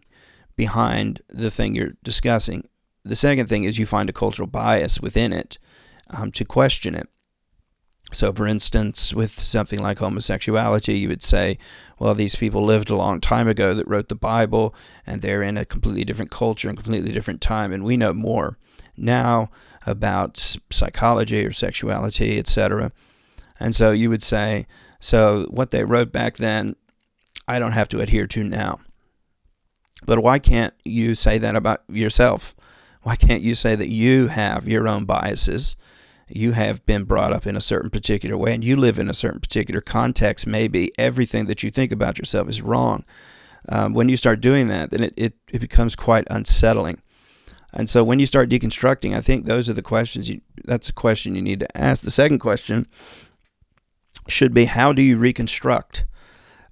behind 0.56 1.22
the 1.28 1.50
thing 1.50 1.74
you're 1.74 1.94
discussing. 2.04 2.70
The 3.04 3.16
second 3.16 3.48
thing 3.48 3.64
is 3.64 3.80
you 3.80 3.88
find 3.88 4.08
a 4.08 4.14
cultural 4.14 4.48
bias 4.48 5.00
within 5.00 5.34
it 5.34 5.58
um, 6.12 6.32
to 6.34 6.46
question 6.46 6.94
it. 6.94 7.10
So, 8.14 8.32
for 8.32 8.48
instance, 8.48 9.14
with 9.14 9.38
something 9.38 9.82
like 9.82 10.00
homosexuality, 10.00 10.98
you 10.98 11.10
would 11.10 11.24
say, 11.24 11.58
well, 12.00 12.14
these 12.14 12.38
people 12.38 12.64
lived 12.64 12.90
a 12.90 12.96
long 12.96 13.20
time 13.20 13.50
ago 13.50 13.74
that 13.74 13.88
wrote 13.88 14.08
the 14.08 14.16
Bible, 14.16 14.74
and 15.06 15.22
they're 15.22 15.44
in 15.44 15.58
a 15.58 15.66
completely 15.66 16.06
different 16.06 16.32
culture 16.32 16.70
and 16.70 16.78
completely 16.78 17.12
different 17.12 17.42
time, 17.42 17.74
and 17.74 17.84
we 17.84 17.98
know 17.98 18.14
more 18.14 18.58
now 18.96 19.50
about 19.86 20.58
psychology 20.72 21.46
or 21.46 21.52
sexuality, 21.52 22.40
etc. 22.40 22.92
And 23.60 23.76
so 23.76 23.92
you 23.92 24.10
would 24.10 24.24
say, 24.24 24.68
so 25.00 25.46
what 25.50 25.72
they 25.72 25.84
wrote 25.84 26.12
back 26.12 26.38
then, 26.38 26.76
I 27.48 27.60
don't 27.60 27.74
have 27.74 27.90
to 27.90 28.02
adhere 28.02 28.28
to 28.28 28.44
now. 28.44 28.80
But 30.06 30.20
why 30.20 30.40
can't 30.40 30.74
you 30.84 31.16
say 31.16 31.38
that 31.40 31.56
about 31.56 31.82
yourself? 31.90 32.56
Why 33.04 33.16
can't 33.16 33.42
you 33.42 33.56
say 33.56 33.76
that 33.76 33.90
you 33.90 34.28
have 34.28 34.68
your 34.68 34.88
own 34.88 35.06
biases? 35.06 35.76
You 36.28 36.52
have 36.52 36.86
been 36.86 37.06
brought 37.06 37.34
up 37.34 37.48
in 37.48 37.56
a 37.56 37.62
certain 37.62 37.90
particular 37.90 38.38
way 38.38 38.54
and 38.54 38.64
you 38.64 38.76
live 38.76 39.00
in 39.00 39.10
a 39.10 39.14
certain 39.14 39.40
particular 39.40 39.82
context. 39.82 40.46
Maybe 40.46 40.92
everything 40.98 41.46
that 41.46 41.64
you 41.64 41.70
think 41.70 41.92
about 41.92 42.18
yourself 42.18 42.50
is 42.50 42.62
wrong. 42.62 43.06
Um, 43.70 43.94
when 43.94 44.10
you 44.10 44.18
start 44.18 44.42
doing 44.42 44.68
that, 44.68 44.92
then 44.92 45.04
it, 45.04 45.14
it, 45.18 45.34
it 45.52 45.60
becomes 45.60 45.96
quite 45.96 46.28
unsettling. 46.30 47.02
And 47.74 47.90
so 47.90 48.04
when 48.04 48.20
you 48.20 48.26
start 48.26 48.50
deconstructing, 48.50 49.16
I 49.16 49.22
think 49.22 49.46
those 49.46 49.70
are 49.70 49.74
the 49.74 49.82
questions 49.82 50.30
you, 50.30 50.42
that's 50.64 50.90
a 50.90 50.94
question 50.94 51.36
you 51.36 51.42
need 51.42 51.60
to 51.60 51.78
ask. 51.78 52.04
The 52.04 52.12
second 52.12 52.40
question 52.40 52.88
should 54.28 54.54
be 54.54 54.66
how 54.66 54.94
do 54.94 55.02
you 55.02 55.18
reconstruct? 55.18 56.06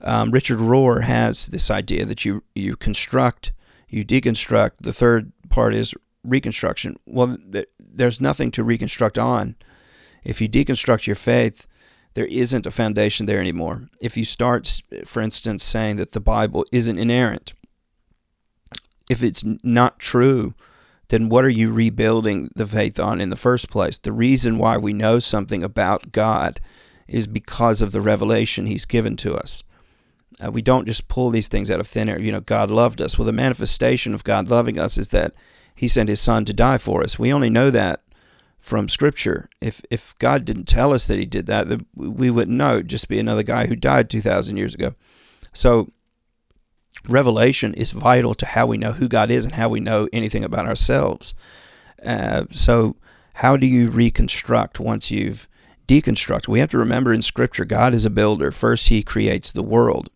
Um, 0.02 0.32
Richard 0.32 0.60
Rohr 0.60 1.04
has 1.04 1.48
this 1.48 1.72
idea 1.72 2.06
that 2.06 2.26
you 2.26 2.44
you 2.54 2.76
construct, 2.76 3.54
you 3.88 4.06
deconstruct. 4.06 4.72
The 4.82 4.94
third 4.94 5.32
part 5.50 5.74
is 5.74 5.94
reconstruction. 6.26 6.98
Well, 7.06 7.38
th- 7.52 7.70
there's 7.80 8.22
nothing 8.22 8.52
to 8.52 8.64
reconstruct 8.64 9.18
on. 9.18 9.56
If 10.24 10.42
you 10.42 10.50
deconstruct 10.50 11.08
your 11.08 11.16
faith, 11.16 11.68
there 12.16 12.26
isn't 12.26 12.66
a 12.66 12.72
foundation 12.72 13.26
there 13.26 13.40
anymore. 13.40 13.90
If 14.02 14.18
you 14.18 14.26
start, 14.26 14.82
for 15.06 15.22
instance, 15.22 15.64
saying 15.64 15.98
that 15.98 16.12
the 16.12 16.22
Bible 16.22 16.66
isn't 16.72 16.98
inerrant, 16.98 17.54
if 19.10 19.22
it's 19.22 19.44
not 19.64 20.00
true, 20.00 20.56
then 21.10 21.30
what 21.30 21.46
are 21.46 21.50
you 21.50 21.72
rebuilding 21.72 22.50
the 22.56 22.66
faith 22.66 23.00
on 23.00 23.22
in 23.22 23.30
the 23.30 23.36
first 23.36 23.70
place? 23.70 24.00
The 24.00 24.12
reason 24.12 24.58
why 24.58 24.78
we 24.78 24.94
know 24.94 25.20
something 25.20 25.64
about 25.64 26.12
God 26.12 26.60
is 27.08 27.28
because 27.28 27.82
of 27.82 27.92
the 27.92 28.02
revelation 28.02 28.66
He's 28.66 28.86
given 28.86 29.16
to 29.18 29.36
us. 29.36 29.64
Uh, 30.44 30.52
we 30.52 30.62
don't 30.62 30.88
just 30.88 31.08
pull 31.08 31.30
these 31.30 31.48
things 31.48 31.70
out 31.70 31.80
of 31.80 31.88
thin 31.88 32.10
air. 32.10 32.20
You 32.20 32.32
know, 32.32 32.42
God 32.42 32.72
loved 32.72 33.02
us. 33.02 33.18
Well, 33.18 33.26
the 33.26 33.32
manifestation 33.32 34.14
of 34.14 34.24
God 34.24 34.50
loving 34.50 34.80
us 34.80 34.98
is 34.98 35.10
that 35.10 35.34
He 35.76 35.88
sent 35.88 36.10
His 36.10 36.22
Son 36.22 36.46
to 36.46 36.54
die 36.54 36.78
for 36.78 37.04
us. 37.04 37.20
We 37.20 37.34
only 37.34 37.50
know 37.50 37.70
that 37.70 38.02
from 38.58 38.90
Scripture. 38.90 39.50
If 39.62 39.82
if 39.92 40.18
God 40.18 40.46
didn't 40.46 40.66
tell 40.68 40.94
us 40.94 41.06
that 41.08 41.20
He 41.20 41.26
did 41.26 41.46
that, 41.48 41.68
we 41.94 42.30
wouldn't 42.30 42.58
know. 42.58 42.76
It'd 42.76 42.88
just 42.88 43.10
be 43.10 43.20
another 43.20 43.44
guy 43.44 43.68
who 43.68 43.76
died 43.76 44.10
two 44.10 44.22
thousand 44.22 44.58
years 44.58 44.74
ago. 44.74 44.96
So, 45.54 45.90
revelation 47.08 47.74
is 47.74 47.92
vital 47.92 48.34
to 48.36 48.46
how 48.46 48.66
we 48.66 48.78
know 48.78 48.94
who 48.94 49.08
God 49.08 49.30
is 49.30 49.46
and 49.46 49.54
how 49.54 49.70
we 49.70 49.80
know 49.80 50.10
anything 50.12 50.44
about 50.44 50.66
ourselves. 50.66 51.36
Uh, 52.04 52.46
so, 52.52 52.96
how 53.36 53.58
do 53.58 53.68
you 53.68 53.90
reconstruct 53.90 54.80
once 54.80 55.12
you've 55.12 55.48
deconstructed? 55.88 56.48
We 56.48 56.60
have 56.60 56.72
to 56.72 56.78
remember 56.78 57.14
in 57.14 57.22
Scripture, 57.22 57.66
God 57.66 57.94
is 57.94 58.06
a 58.06 58.10
builder. 58.10 58.52
First, 58.52 58.88
He 58.88 59.04
creates 59.04 59.52
the 59.52 59.64
world 59.64 60.10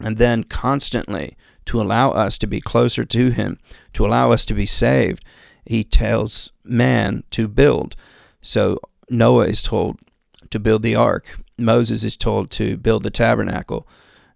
and 0.00 0.16
then 0.16 0.44
constantly 0.44 1.36
to 1.66 1.80
allow 1.80 2.10
us 2.10 2.38
to 2.38 2.46
be 2.46 2.60
closer 2.60 3.04
to 3.04 3.30
Him, 3.30 3.58
to 3.92 4.04
allow 4.06 4.32
us 4.32 4.44
to 4.46 4.54
be 4.54 4.66
saved, 4.66 5.24
He 5.64 5.84
tells 5.84 6.52
man 6.64 7.24
to 7.30 7.48
build. 7.48 7.96
So 8.40 8.78
Noah 9.08 9.46
is 9.46 9.62
told 9.62 9.98
to 10.50 10.58
build 10.58 10.82
the 10.82 10.94
ark, 10.94 11.38
Moses 11.58 12.04
is 12.04 12.16
told 12.16 12.50
to 12.52 12.76
build 12.76 13.02
the 13.02 13.10
tabernacle, 13.10 13.88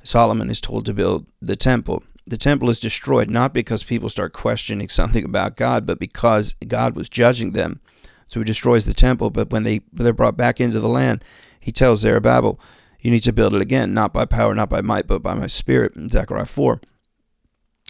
Solomon 0.02 0.50
is 0.50 0.61
told 0.61 0.87
to 0.87 0.94
build 0.94 1.26
the 1.40 1.56
temple. 1.56 2.02
The 2.26 2.37
temple 2.37 2.68
is 2.70 2.80
destroyed 2.80 3.30
not 3.30 3.54
because 3.54 3.82
people 3.82 4.08
start 4.08 4.32
questioning 4.32 4.88
something 4.90 5.25
about 5.25 5.56
God, 5.56 5.87
but 5.87 5.99
because 5.99 6.54
God 6.66 6.94
was 6.94 7.08
judging 7.08 7.52
them. 7.52 7.80
So 8.26 8.40
he 8.40 8.44
destroys 8.44 8.85
the 8.85 8.94
temple, 8.94 9.30
but 9.30 9.50
when 9.50 9.62
they 9.62 9.80
they're 9.92 10.12
brought 10.12 10.37
back 10.37 10.61
into 10.61 10.80
the 10.80 10.88
land, 10.88 11.25
he 11.58 11.73
tells 11.73 12.00
Zerubbabel, 12.00 12.61
you 13.00 13.11
need 13.11 13.23
to 13.23 13.32
build 13.32 13.54
it 13.54 13.62
again, 13.62 13.94
not 13.94 14.12
by 14.12 14.25
power, 14.25 14.54
not 14.54 14.68
by 14.68 14.80
might, 14.80 15.06
but 15.06 15.23
by 15.23 15.35
my 15.35 15.47
spirit, 15.47 15.94
in 15.97 16.08
Zechariah 16.08 16.44
4. 16.44 16.80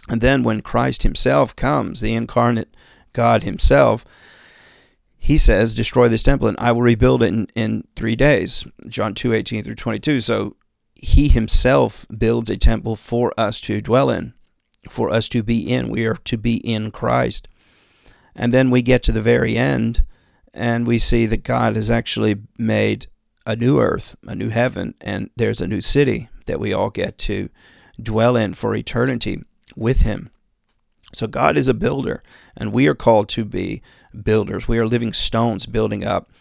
And 0.09 0.21
then 0.21 0.43
when 0.43 0.61
Christ 0.61 1.03
himself 1.03 1.55
comes, 1.55 2.01
the 2.01 2.15
incarnate 2.15 2.75
God 3.13 3.43
himself, 3.43 4.03
he 5.17 5.37
says, 5.37 5.75
destroy 5.75 6.07
this 6.07 6.23
temple 6.23 6.47
and 6.47 6.57
I 6.59 6.71
will 6.71 6.81
rebuild 6.81 7.21
it 7.21 7.27
in, 7.27 7.47
in 7.55 7.83
three 7.95 8.15
days. 8.15 8.65
John 8.87 9.13
2, 9.13 9.33
18 9.33 9.63
through 9.63 9.75
22. 9.75 10.21
So 10.21 10.55
he 10.95 11.27
himself 11.27 12.07
builds 12.17 12.49
a 12.49 12.57
temple 12.57 12.95
for 12.95 13.33
us 13.37 13.61
to 13.61 13.81
dwell 13.81 14.09
in, 14.09 14.33
for 14.89 15.11
us 15.11 15.29
to 15.29 15.43
be 15.43 15.71
in. 15.71 15.89
We 15.89 16.05
are 16.07 16.15
to 16.15 16.37
be 16.37 16.57
in 16.57 16.89
Christ. 16.89 17.47
And 18.35 18.53
then 18.53 18.71
we 18.71 18.81
get 18.81 19.03
to 19.03 19.11
the 19.11 19.21
very 19.21 19.57
end 19.57 20.03
and 20.53 20.87
we 20.87 20.97
see 20.97 21.25
that 21.27 21.43
God 21.43 21.75
has 21.75 21.91
actually 21.91 22.37
made 22.57 23.07
a 23.45 23.55
new 23.55 23.79
earth, 23.79 24.15
a 24.27 24.33
new 24.33 24.49
heaven, 24.49 24.95
and 25.01 25.29
there's 25.35 25.61
a 25.61 25.67
new 25.67 25.81
city 25.81 26.29
that 26.45 26.59
we 26.59 26.73
all 26.73 26.89
get 26.89 27.17
to 27.19 27.49
dwell 28.01 28.35
in 28.35 28.53
for 28.53 28.73
eternity 28.73 29.43
with 29.75 30.01
Him. 30.01 30.29
So 31.13 31.27
God 31.27 31.57
is 31.57 31.67
a 31.67 31.73
builder, 31.73 32.23
and 32.55 32.71
we 32.71 32.87
are 32.87 32.95
called 32.95 33.29
to 33.29 33.45
be 33.45 33.81
builders. 34.23 34.67
We 34.67 34.79
are 34.79 34.85
living 34.85 35.13
stones 35.13 35.65
building 35.65 36.03
up 36.03 36.31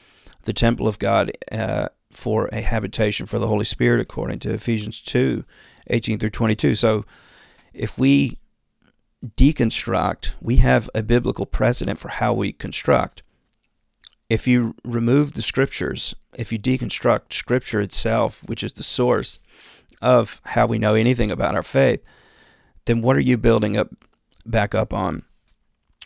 the 0.43 0.53
temple 0.53 0.87
of 0.87 0.99
God 0.99 1.33
uh, 1.51 1.89
for 2.11 2.49
a 2.49 2.61
habitation 2.61 3.27
for 3.27 3.39
the 3.39 3.49
Holy 3.49 3.65
Spirit, 3.65 4.01
according 4.01 4.41
to 4.41 4.53
Ephesians 4.53 5.01
2 5.01 5.45
18 5.91 6.19
through 6.19 6.31
22. 6.31 6.75
So 6.75 7.07
if 7.73 7.99
we 7.99 8.37
deconstruct, 9.37 10.35
we 10.41 10.57
have 10.57 10.91
a 10.95 11.03
biblical 11.03 11.47
precedent 11.47 11.99
for 11.99 12.09
how 12.09 12.35
we 12.35 12.53
construct 12.53 13.23
if 14.29 14.47
you 14.47 14.75
remove 14.85 15.33
the 15.33 15.43
scriptures, 15.43 16.15
if 16.37 16.53
you 16.53 16.59
deconstruct 16.59 17.33
scripture 17.33 17.81
itself, 17.81 18.43
which 18.45 18.63
is 18.63 18.75
the 18.75 18.83
source 18.83 19.39
of 20.03 20.41
how 20.45 20.67
we 20.67 20.79
know 20.79 20.95
anything 20.95 21.31
about 21.31 21.55
our 21.55 21.63
faith, 21.63 22.03
then 22.89 23.03
what 23.03 23.17
are 23.17 23.21
you 23.21 23.37
building 23.37 23.77
up 23.77 23.91
back 24.47 24.75
up 24.75 24.93
on? 24.93 25.23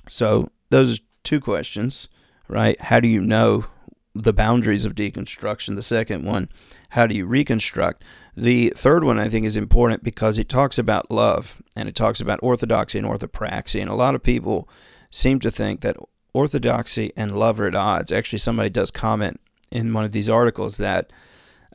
So 0.08 0.50
those 0.70 0.98
are 0.98 1.02
two 1.22 1.40
questions, 1.40 2.08
right? 2.48 2.78
How 2.80 2.98
do 2.98 3.08
you 3.08 3.20
know 3.20 3.66
the 4.14 4.32
boundaries 4.32 4.84
of 4.84 4.94
deconstruction? 4.94 5.76
The 5.76 5.82
second 5.82 6.24
one, 6.24 6.48
how 6.90 7.06
do 7.06 7.14
you 7.14 7.24
reconstruct? 7.24 8.02
The 8.36 8.72
third 8.76 9.04
one 9.04 9.18
I 9.18 9.28
think 9.28 9.46
is 9.46 9.56
important 9.56 10.02
because 10.02 10.38
it 10.38 10.48
talks 10.48 10.76
about 10.76 11.10
love 11.10 11.62
and 11.76 11.88
it 11.88 11.94
talks 11.94 12.20
about 12.20 12.40
orthodoxy 12.42 12.98
and 12.98 13.06
orthopraxy. 13.06 13.80
And 13.80 13.88
a 13.88 13.94
lot 13.94 14.14
of 14.14 14.22
people 14.22 14.68
seem 15.10 15.38
to 15.40 15.50
think 15.50 15.82
that 15.82 15.96
orthodoxy 16.34 17.12
and 17.16 17.38
love 17.38 17.60
are 17.60 17.68
at 17.68 17.76
odds. 17.76 18.10
Actually, 18.10 18.40
somebody 18.40 18.70
does 18.70 18.90
comment 18.90 19.40
in 19.70 19.92
one 19.92 20.04
of 20.04 20.12
these 20.12 20.28
articles 20.28 20.78
that 20.78 21.12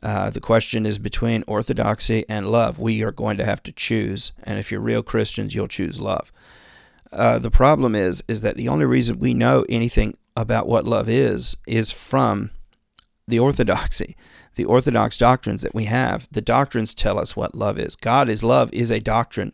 uh, 0.02 0.30
the 0.30 0.40
question 0.40 0.86
is 0.86 0.98
between 0.98 1.44
orthodoxy 1.46 2.24
and 2.28 2.46
love. 2.46 2.78
We 2.78 3.02
are 3.02 3.12
going 3.12 3.36
to 3.38 3.44
have 3.44 3.62
to 3.64 3.72
choose, 3.72 4.32
and 4.44 4.58
if 4.58 4.70
you're 4.70 4.80
real 4.80 5.02
Christians, 5.02 5.54
you'll 5.54 5.68
choose 5.68 6.00
love. 6.00 6.32
Uh, 7.12 7.38
the 7.38 7.50
problem 7.50 7.94
is, 7.94 8.22
is 8.28 8.42
that 8.42 8.56
the 8.56 8.68
only 8.68 8.84
reason 8.84 9.18
we 9.18 9.34
know 9.34 9.64
anything 9.68 10.16
about 10.36 10.68
what 10.68 10.84
love 10.84 11.08
is 11.08 11.56
is 11.66 11.90
from 11.90 12.50
the 13.26 13.38
orthodoxy, 13.38 14.16
the 14.54 14.64
orthodox 14.64 15.16
doctrines 15.16 15.62
that 15.62 15.74
we 15.74 15.84
have. 15.84 16.28
The 16.30 16.40
doctrines 16.40 16.94
tell 16.94 17.18
us 17.18 17.36
what 17.36 17.54
love 17.54 17.78
is. 17.78 17.96
God 17.96 18.28
is 18.28 18.44
love 18.44 18.72
is 18.72 18.90
a 18.90 19.00
doctrine. 19.00 19.52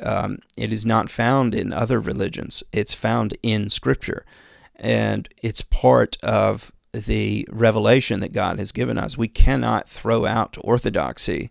Um, 0.00 0.38
it 0.56 0.72
is 0.72 0.84
not 0.84 1.10
found 1.10 1.54
in 1.54 1.72
other 1.72 2.00
religions. 2.00 2.62
It's 2.72 2.94
found 2.94 3.36
in 3.42 3.68
Scripture, 3.68 4.24
and 4.76 5.28
it's 5.42 5.62
part 5.62 6.16
of 6.22 6.72
the 7.04 7.46
revelation 7.50 8.20
that 8.20 8.32
God 8.32 8.58
has 8.58 8.72
given 8.72 8.98
us. 8.98 9.18
We 9.18 9.28
cannot 9.28 9.88
throw 9.88 10.24
out 10.24 10.56
orthodoxy 10.62 11.50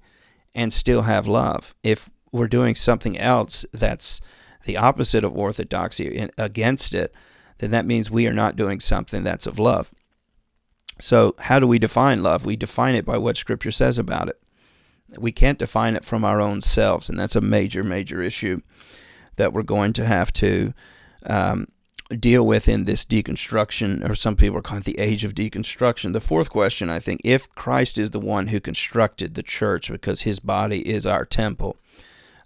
and 0.53 0.71
still 0.73 1.03
have 1.03 1.27
love. 1.27 1.75
If 1.83 2.09
we're 2.31 2.47
doing 2.47 2.75
something 2.75 3.17
else 3.17 3.65
that's 3.71 4.21
the 4.65 4.77
opposite 4.77 5.23
of 5.23 5.35
orthodoxy 5.35 6.29
against 6.37 6.93
it, 6.93 7.13
then 7.59 7.71
that 7.71 7.85
means 7.85 8.09
we 8.09 8.27
are 8.27 8.33
not 8.33 8.55
doing 8.55 8.79
something 8.79 9.23
that's 9.23 9.45
of 9.47 9.59
love. 9.59 9.91
So, 10.99 11.33
how 11.39 11.59
do 11.59 11.67
we 11.67 11.77
define 11.77 12.23
love? 12.23 12.45
We 12.45 12.55
define 12.55 12.95
it 12.95 13.05
by 13.05 13.17
what 13.17 13.37
Scripture 13.37 13.71
says 13.71 13.97
about 13.97 14.29
it. 14.29 14.41
We 15.19 15.31
can't 15.31 15.59
define 15.59 15.95
it 15.95 16.05
from 16.05 16.25
our 16.25 16.41
own 16.41 16.61
selves, 16.61 17.09
and 17.09 17.19
that's 17.19 17.35
a 17.35 17.41
major, 17.41 17.83
major 17.83 18.21
issue 18.21 18.61
that 19.35 19.53
we're 19.53 19.63
going 19.63 19.93
to 19.93 20.05
have 20.05 20.31
to 20.33 20.73
um, 21.25 21.67
deal 22.09 22.45
with 22.45 22.67
in 22.67 22.85
this 22.85 23.05
deconstruction, 23.05 24.07
or 24.07 24.13
some 24.13 24.35
people 24.35 24.57
are 24.59 24.61
calling 24.61 24.81
it 24.81 24.85
the 24.85 24.99
age 24.99 25.23
of 25.23 25.33
deconstruction. 25.33 26.13
The 26.13 26.21
fourth 26.21 26.49
question, 26.49 26.89
I 26.89 26.99
think, 26.99 27.21
if 27.23 27.49
Christ 27.55 27.97
is 27.97 28.11
the 28.11 28.19
one 28.19 28.47
who 28.47 28.59
constructed 28.59 29.33
the 29.33 29.43
church 29.43 29.91
because 29.91 30.21
his 30.21 30.39
body 30.39 30.87
is 30.87 31.05
our 31.05 31.25
temple, 31.25 31.77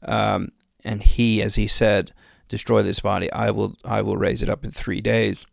um, 0.03 0.49
and 0.85 1.03
he, 1.03 1.41
as 1.41 1.55
he 1.55 1.67
said, 1.67 2.13
destroy 2.47 2.81
this 2.81 3.01
body, 3.01 3.31
I 3.33 3.51
will, 3.51 3.75
I 3.83 4.01
will 4.01 4.17
raise 4.17 4.41
it 4.41 4.49
up 4.49 4.63
in 4.63 4.71
three 4.71 5.01
days. 5.01 5.45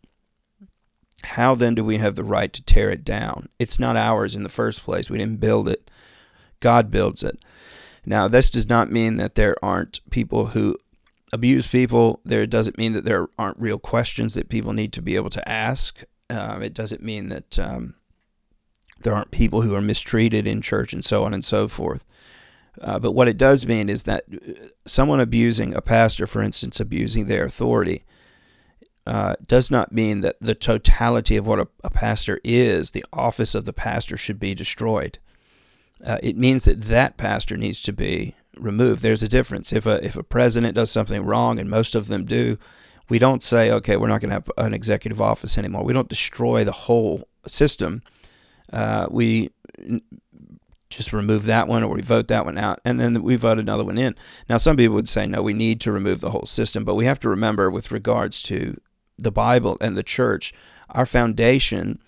How 1.23 1.55
then 1.55 1.75
do 1.75 1.83
we 1.83 1.97
have 1.97 2.15
the 2.15 2.23
right 2.23 2.53
to 2.53 2.63
tear 2.63 2.89
it 2.89 3.03
down? 3.03 3.49
It's 3.59 3.79
not 3.79 3.97
ours 3.97 4.35
in 4.35 4.43
the 4.43 4.49
first 4.49 4.83
place. 4.83 5.09
We 5.09 5.17
didn't 5.17 5.41
build 5.41 5.67
it. 5.67 5.91
God 6.59 6.89
builds 6.89 7.23
it. 7.23 7.43
Now, 8.05 8.29
this 8.29 8.49
does 8.49 8.69
not 8.69 8.89
mean 8.89 9.15
that 9.15 9.35
there 9.35 9.57
aren't 9.61 9.99
people 10.11 10.47
who 10.47 10.77
abuse 11.33 11.67
people. 11.67 12.21
There 12.23 12.45
doesn't 12.45 12.77
mean 12.77 12.93
that 12.93 13.05
there 13.05 13.27
aren't 13.37 13.59
real 13.59 13.79
questions 13.79 14.33
that 14.33 14.49
people 14.49 14.73
need 14.73 14.93
to 14.93 15.01
be 15.01 15.15
able 15.15 15.29
to 15.31 15.47
ask. 15.47 16.03
Um, 16.29 16.61
it 16.61 16.73
doesn't 16.73 17.03
mean 17.03 17.29
that 17.29 17.59
um, 17.59 17.95
there 19.01 19.13
aren't 19.13 19.31
people 19.31 19.61
who 19.61 19.75
are 19.75 19.81
mistreated 19.81 20.47
in 20.47 20.61
church 20.61 20.93
and 20.93 21.03
so 21.03 21.23
on 21.23 21.33
and 21.33 21.43
so 21.43 21.67
forth. 21.67 22.05
Uh, 22.81 22.99
but 22.99 23.13
what 23.13 23.27
it 23.27 23.37
does 23.37 23.65
mean 23.65 23.89
is 23.89 24.03
that 24.03 24.23
uh, 24.31 24.67
someone 24.85 25.19
abusing 25.19 25.73
a 25.73 25.81
pastor, 25.81 26.27
for 26.27 26.41
instance, 26.41 26.79
abusing 26.79 27.25
their 27.25 27.45
authority, 27.45 28.03
uh, 29.07 29.35
does 29.45 29.71
not 29.71 29.91
mean 29.91 30.21
that 30.21 30.35
the 30.41 30.53
totality 30.53 31.37
of 31.37 31.47
what 31.47 31.59
a, 31.59 31.67
a, 31.83 31.89
pastor 31.89 32.41
is, 32.43 32.91
the 32.91 33.05
office 33.13 33.55
of 33.55 33.63
the 33.65 33.73
pastor, 33.73 34.17
should 34.17 34.39
be 34.39 34.53
destroyed. 34.53 35.17
Uh, 36.05 36.17
it 36.21 36.35
means 36.35 36.65
that 36.65 36.83
that 36.83 37.17
pastor 37.17 37.55
needs 37.55 37.81
to 37.81 37.93
be 37.93 38.35
removed. 38.59 39.01
There's 39.01 39.23
a 39.23 39.27
difference. 39.27 39.73
If 39.73 39.85
a 39.85 40.03
if 40.03 40.15
a 40.15 40.23
president 40.23 40.75
does 40.75 40.91
something 40.91 41.23
wrong, 41.23 41.59
and 41.59 41.69
most 41.69 41.95
of 41.95 42.07
them 42.07 42.25
do, 42.25 42.57
we 43.09 43.19
don't 43.19 43.43
say, 43.43 43.71
okay, 43.71 43.97
we're 43.97 44.07
not 44.07 44.21
going 44.21 44.29
to 44.29 44.35
have 44.35 44.51
an 44.57 44.73
executive 44.73 45.21
office 45.21 45.57
anymore. 45.57 45.83
We 45.83 45.93
don't 45.93 46.09
destroy 46.09 46.63
the 46.63 46.71
whole 46.71 47.27
system. 47.45 48.01
Uh, 48.71 49.07
we 49.09 49.51
just 50.89 51.13
remove 51.13 51.45
that 51.45 51.67
one 51.67 51.83
or 51.83 51.93
we 51.93 52.01
vote 52.01 52.27
that 52.29 52.45
one 52.45 52.57
out 52.57 52.79
and 52.85 52.99
then 52.99 53.21
we 53.21 53.35
vote 53.35 53.59
another 53.59 53.83
one 53.83 53.97
in. 53.97 54.15
Now, 54.49 54.57
some 54.57 54.77
people 54.77 54.95
would 54.95 55.09
say, 55.09 55.27
no, 55.27 55.41
we 55.41 55.53
need 55.53 55.81
to 55.81 55.91
remove 55.91 56.21
the 56.21 56.31
whole 56.31 56.45
system, 56.45 56.83
but 56.83 56.95
we 56.95 57.05
have 57.05 57.19
to 57.21 57.29
remember 57.29 57.69
with 57.69 57.91
regards 57.91 58.41
to 58.43 58.79
the 59.17 59.31
Bible 59.31 59.77
and 59.81 59.97
the 59.97 60.03
church, 60.03 60.53
our 60.89 61.05
foundation 61.05 61.99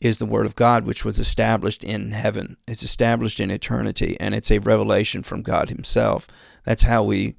is 0.00 0.18
the 0.18 0.26
Word 0.26 0.46
of 0.46 0.56
God, 0.56 0.84
which 0.84 1.04
was 1.04 1.18
established 1.18 1.82
in 1.82 2.12
heaven. 2.12 2.56
It's 2.66 2.82
established 2.82 3.40
in 3.40 3.50
eternity, 3.50 4.16
and 4.20 4.34
it's 4.34 4.50
a 4.50 4.58
revelation 4.58 5.22
from 5.22 5.42
God 5.42 5.68
Himself. 5.68 6.26
That's 6.64 6.82
how 6.82 7.02
we 7.02 7.36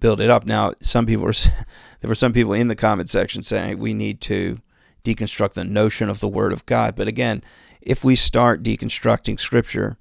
build 0.00 0.20
it 0.20 0.30
up. 0.30 0.46
Now, 0.46 0.72
some 0.80 1.06
people 1.06 1.24
were, 1.24 1.34
there 2.00 2.08
were 2.08 2.14
some 2.14 2.32
people 2.32 2.52
in 2.52 2.68
the 2.68 2.76
comment 2.76 3.08
section 3.08 3.42
saying 3.42 3.78
we 3.78 3.94
need 3.94 4.20
to 4.22 4.58
deconstruct 5.04 5.54
the 5.54 5.64
notion 5.64 6.08
of 6.08 6.20
the 6.20 6.28
Word 6.28 6.52
of 6.52 6.66
God. 6.66 6.94
But 6.94 7.08
again, 7.08 7.42
if 7.80 8.04
we 8.04 8.16
start 8.16 8.62
deconstructing 8.62 9.38
Scripture, 9.38 9.96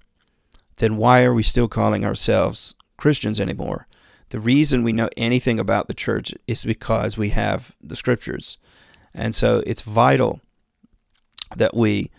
then 0.78 0.98
why 0.98 1.24
are 1.24 1.34
we 1.34 1.44
still 1.44 1.68
calling 1.68 2.06
ourselves 2.06 2.76
Christians 2.98 3.40
anymore? 3.40 3.88
The 4.30 4.40
reason 4.40 4.84
we 4.84 4.92
know 4.92 5.10
anything 5.16 5.60
about 5.60 5.88
the 5.88 5.94
church 5.94 6.34
is 6.48 6.66
because 6.66 7.18
we 7.18 7.30
have 7.30 7.76
the 7.82 7.96
scriptures. 7.96 8.58
And 9.14 9.34
so 9.34 9.64
it's 9.66 9.82
vital 9.82 10.42
that 11.56 11.76
we 11.76 12.12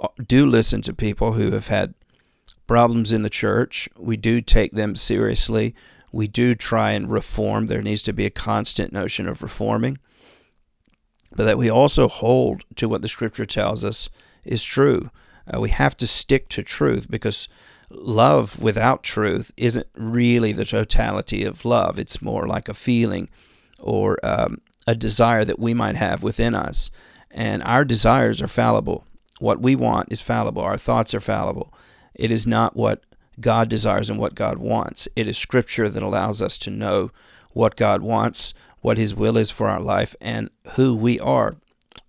uh, 0.00 0.08
do 0.26 0.46
listen 0.46 0.82
to 0.82 0.94
people 0.94 1.32
who 1.32 1.52
have 1.52 1.68
had 1.68 1.94
problems 2.66 3.12
in 3.12 3.22
the 3.22 3.30
church. 3.30 3.88
We 3.98 4.16
do 4.16 4.40
take 4.40 4.72
them 4.72 4.96
seriously. 4.96 5.74
We 6.12 6.28
do 6.28 6.54
try 6.54 6.92
and 6.92 7.10
reform. 7.10 7.66
There 7.66 7.82
needs 7.82 8.02
to 8.04 8.12
be 8.12 8.26
a 8.26 8.30
constant 8.30 8.92
notion 8.92 9.28
of 9.28 9.42
reforming. 9.42 9.98
But 11.34 11.44
that 11.44 11.58
we 11.58 11.70
also 11.70 12.08
hold 12.08 12.64
to 12.76 12.88
what 12.88 13.02
the 13.02 13.08
scripture 13.08 13.46
tells 13.46 13.84
us 13.84 14.10
is 14.44 14.62
true. 14.62 15.10
Uh, 15.52 15.60
we 15.60 15.70
have 15.70 15.96
to 15.96 16.06
stick 16.06 16.48
to 16.48 16.62
truth 16.62 17.10
because 17.10 17.48
love 17.90 18.60
without 18.62 19.02
truth 19.02 19.50
isn't 19.56 19.86
really 19.96 20.52
the 20.52 20.64
totality 20.64 21.44
of 21.44 21.64
love. 21.64 21.98
It's 21.98 22.22
more 22.22 22.46
like 22.46 22.68
a 22.68 22.74
feeling 22.74 23.28
or 23.78 24.18
um, 24.24 24.58
a 24.86 24.94
desire 24.94 25.44
that 25.44 25.58
we 25.58 25.74
might 25.74 25.96
have 25.96 26.22
within 26.22 26.54
us. 26.54 26.90
And 27.32 27.62
our 27.62 27.84
desires 27.84 28.40
are 28.42 28.48
fallible. 28.48 29.04
What 29.38 29.60
we 29.60 29.74
want 29.74 30.12
is 30.12 30.20
fallible. 30.20 30.62
Our 30.62 30.76
thoughts 30.76 31.14
are 31.14 31.20
fallible. 31.20 31.72
It 32.14 32.30
is 32.30 32.46
not 32.46 32.76
what 32.76 33.02
God 33.40 33.68
desires 33.68 34.10
and 34.10 34.18
what 34.18 34.34
God 34.34 34.58
wants. 34.58 35.08
It 35.16 35.26
is 35.26 35.38
Scripture 35.38 35.88
that 35.88 36.02
allows 36.02 36.42
us 36.42 36.58
to 36.58 36.70
know 36.70 37.10
what 37.52 37.76
God 37.76 38.02
wants, 38.02 38.54
what 38.80 38.98
His 38.98 39.14
will 39.14 39.36
is 39.36 39.50
for 39.50 39.68
our 39.68 39.80
life, 39.80 40.14
and 40.20 40.50
who 40.74 40.96
we 40.96 41.18
are. 41.20 41.56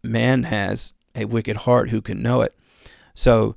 Man 0.03 0.43
has 0.43 0.93
a 1.15 1.25
wicked 1.25 1.57
heart 1.57 1.89
who 1.89 2.01
can 2.01 2.21
know 2.21 2.41
it. 2.41 2.53
So, 3.15 3.55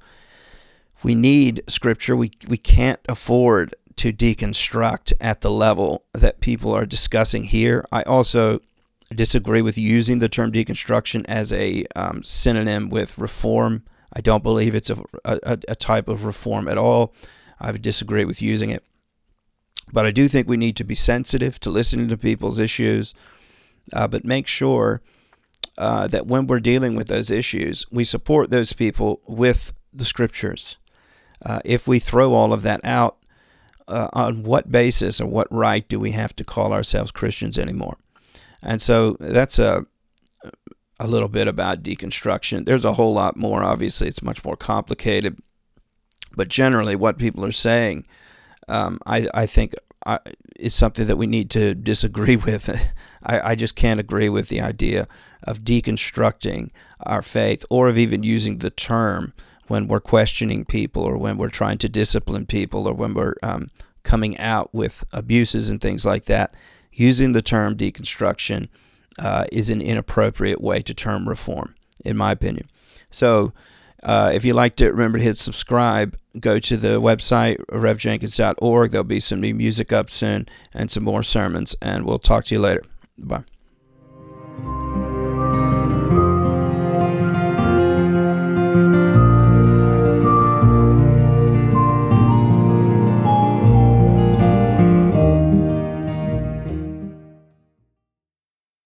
we 1.02 1.14
need 1.14 1.62
scripture. 1.68 2.16
We 2.16 2.32
we 2.48 2.56
can't 2.56 3.00
afford 3.08 3.74
to 3.96 4.12
deconstruct 4.12 5.12
at 5.20 5.40
the 5.40 5.50
level 5.50 6.04
that 6.12 6.40
people 6.40 6.72
are 6.72 6.86
discussing 6.86 7.44
here. 7.44 7.84
I 7.92 8.02
also 8.02 8.60
disagree 9.14 9.62
with 9.62 9.78
using 9.78 10.18
the 10.18 10.28
term 10.28 10.52
deconstruction 10.52 11.24
as 11.28 11.52
a 11.52 11.84
um, 11.94 12.22
synonym 12.22 12.88
with 12.88 13.18
reform. 13.18 13.84
I 14.12 14.20
don't 14.20 14.42
believe 14.42 14.74
it's 14.74 14.90
a, 14.90 14.96
a, 15.24 15.58
a 15.68 15.74
type 15.74 16.08
of 16.08 16.24
reform 16.24 16.68
at 16.68 16.78
all. 16.78 17.14
I 17.60 17.72
disagree 17.72 18.24
with 18.24 18.42
using 18.42 18.70
it. 18.70 18.84
But 19.92 20.06
I 20.06 20.10
do 20.10 20.26
think 20.26 20.48
we 20.48 20.56
need 20.56 20.76
to 20.76 20.84
be 20.84 20.96
sensitive 20.96 21.60
to 21.60 21.70
listening 21.70 22.08
to 22.08 22.16
people's 22.16 22.58
issues, 22.58 23.14
uh, 23.92 24.08
but 24.08 24.24
make 24.24 24.48
sure 24.48 25.00
uh, 25.78 26.08
that 26.08 26.26
when 26.26 26.46
we're 26.46 26.60
dealing 26.60 26.96
with 26.96 27.06
those 27.06 27.30
issues, 27.30 27.86
we 27.92 28.02
support 28.02 28.50
those 28.50 28.72
people 28.72 29.20
with 29.26 29.72
the 29.92 30.04
scriptures 30.04 30.76
uh, 31.44 31.60
if 31.64 31.86
we 31.86 31.98
throw 31.98 32.34
all 32.34 32.52
of 32.52 32.62
that 32.62 32.80
out, 32.84 33.18
uh, 33.88 34.08
on 34.12 34.42
what 34.42 34.70
basis 34.70 35.20
or 35.20 35.26
what 35.26 35.46
right 35.50 35.88
do 35.88 36.00
we 36.00 36.12
have 36.12 36.34
to 36.34 36.44
call 36.44 36.72
ourselves 36.72 37.12
Christians 37.12 37.58
anymore? 37.58 37.96
And 38.66 38.82
so 38.82 39.16
that's 39.20 39.58
a 39.58 39.86
a 40.98 41.06
little 41.06 41.28
bit 41.28 41.46
about 41.46 41.82
deconstruction. 41.82 42.66
There's 42.66 42.84
a 42.84 42.94
whole 42.94 43.14
lot 43.14 43.36
more. 43.36 43.62
Obviously, 43.62 44.08
it's 44.08 44.22
much 44.22 44.44
more 44.44 44.56
complicated, 44.56 45.38
but 46.36 46.48
generally, 46.48 46.96
what 46.96 47.18
people 47.18 47.44
are 47.44 47.52
saying, 47.52 48.06
um, 48.68 48.98
I 49.06 49.28
I 49.32 49.46
think 49.46 49.74
is 50.56 50.74
something 50.74 51.06
that 51.06 51.16
we 51.16 51.26
need 51.26 51.50
to 51.50 51.74
disagree 51.74 52.36
with. 52.46 52.68
I, 53.24 53.52
I 53.52 53.54
just 53.54 53.76
can't 53.76 54.00
agree 54.00 54.28
with 54.28 54.48
the 54.48 54.60
idea 54.60 55.06
of 55.44 55.60
deconstructing 55.60 56.70
our 57.00 57.22
faith 57.22 57.64
or 57.70 57.88
of 57.88 57.98
even 57.98 58.22
using 58.22 58.58
the 58.58 58.70
term 58.70 59.32
when 59.68 59.86
we're 59.88 60.00
questioning 60.00 60.64
people 60.64 61.02
or 61.02 61.16
when 61.16 61.38
we're 61.38 61.48
trying 61.48 61.78
to 61.78 61.88
discipline 61.88 62.46
people 62.46 62.88
or 62.88 62.94
when 62.94 63.14
we're 63.14 63.34
um, 63.42 63.68
coming 64.04 64.38
out 64.38 64.72
with 64.72 65.04
abuses 65.12 65.70
and 65.70 65.80
things 65.80 66.04
like 66.04 66.24
that, 66.26 66.54
using 66.96 67.32
the 67.32 67.42
term 67.42 67.76
deconstruction 67.76 68.68
uh, 69.18 69.44
is 69.52 69.70
an 69.70 69.80
inappropriate 69.80 70.60
way 70.60 70.82
to 70.82 70.94
term 70.94 71.28
reform, 71.28 71.74
in 72.04 72.16
my 72.16 72.32
opinion. 72.32 72.68
So, 73.10 73.52
uh, 74.02 74.30
if 74.34 74.44
you 74.44 74.52
liked 74.52 74.80
it, 74.80 74.90
remember 74.90 75.18
to 75.18 75.24
hit 75.24 75.36
subscribe. 75.36 76.16
Go 76.38 76.58
to 76.58 76.76
the 76.76 77.00
website, 77.00 77.58
revjenkins.org. 77.66 78.90
There'll 78.90 79.04
be 79.04 79.20
some 79.20 79.40
new 79.40 79.54
music 79.54 79.92
up 79.92 80.10
soon 80.10 80.48
and 80.74 80.90
some 80.90 81.04
more 81.04 81.22
sermons, 81.22 81.74
and 81.80 82.04
we'll 82.04 82.18
talk 82.18 82.44
to 82.46 82.54
you 82.54 82.60
later. 82.60 82.82
Bye. 83.18 83.44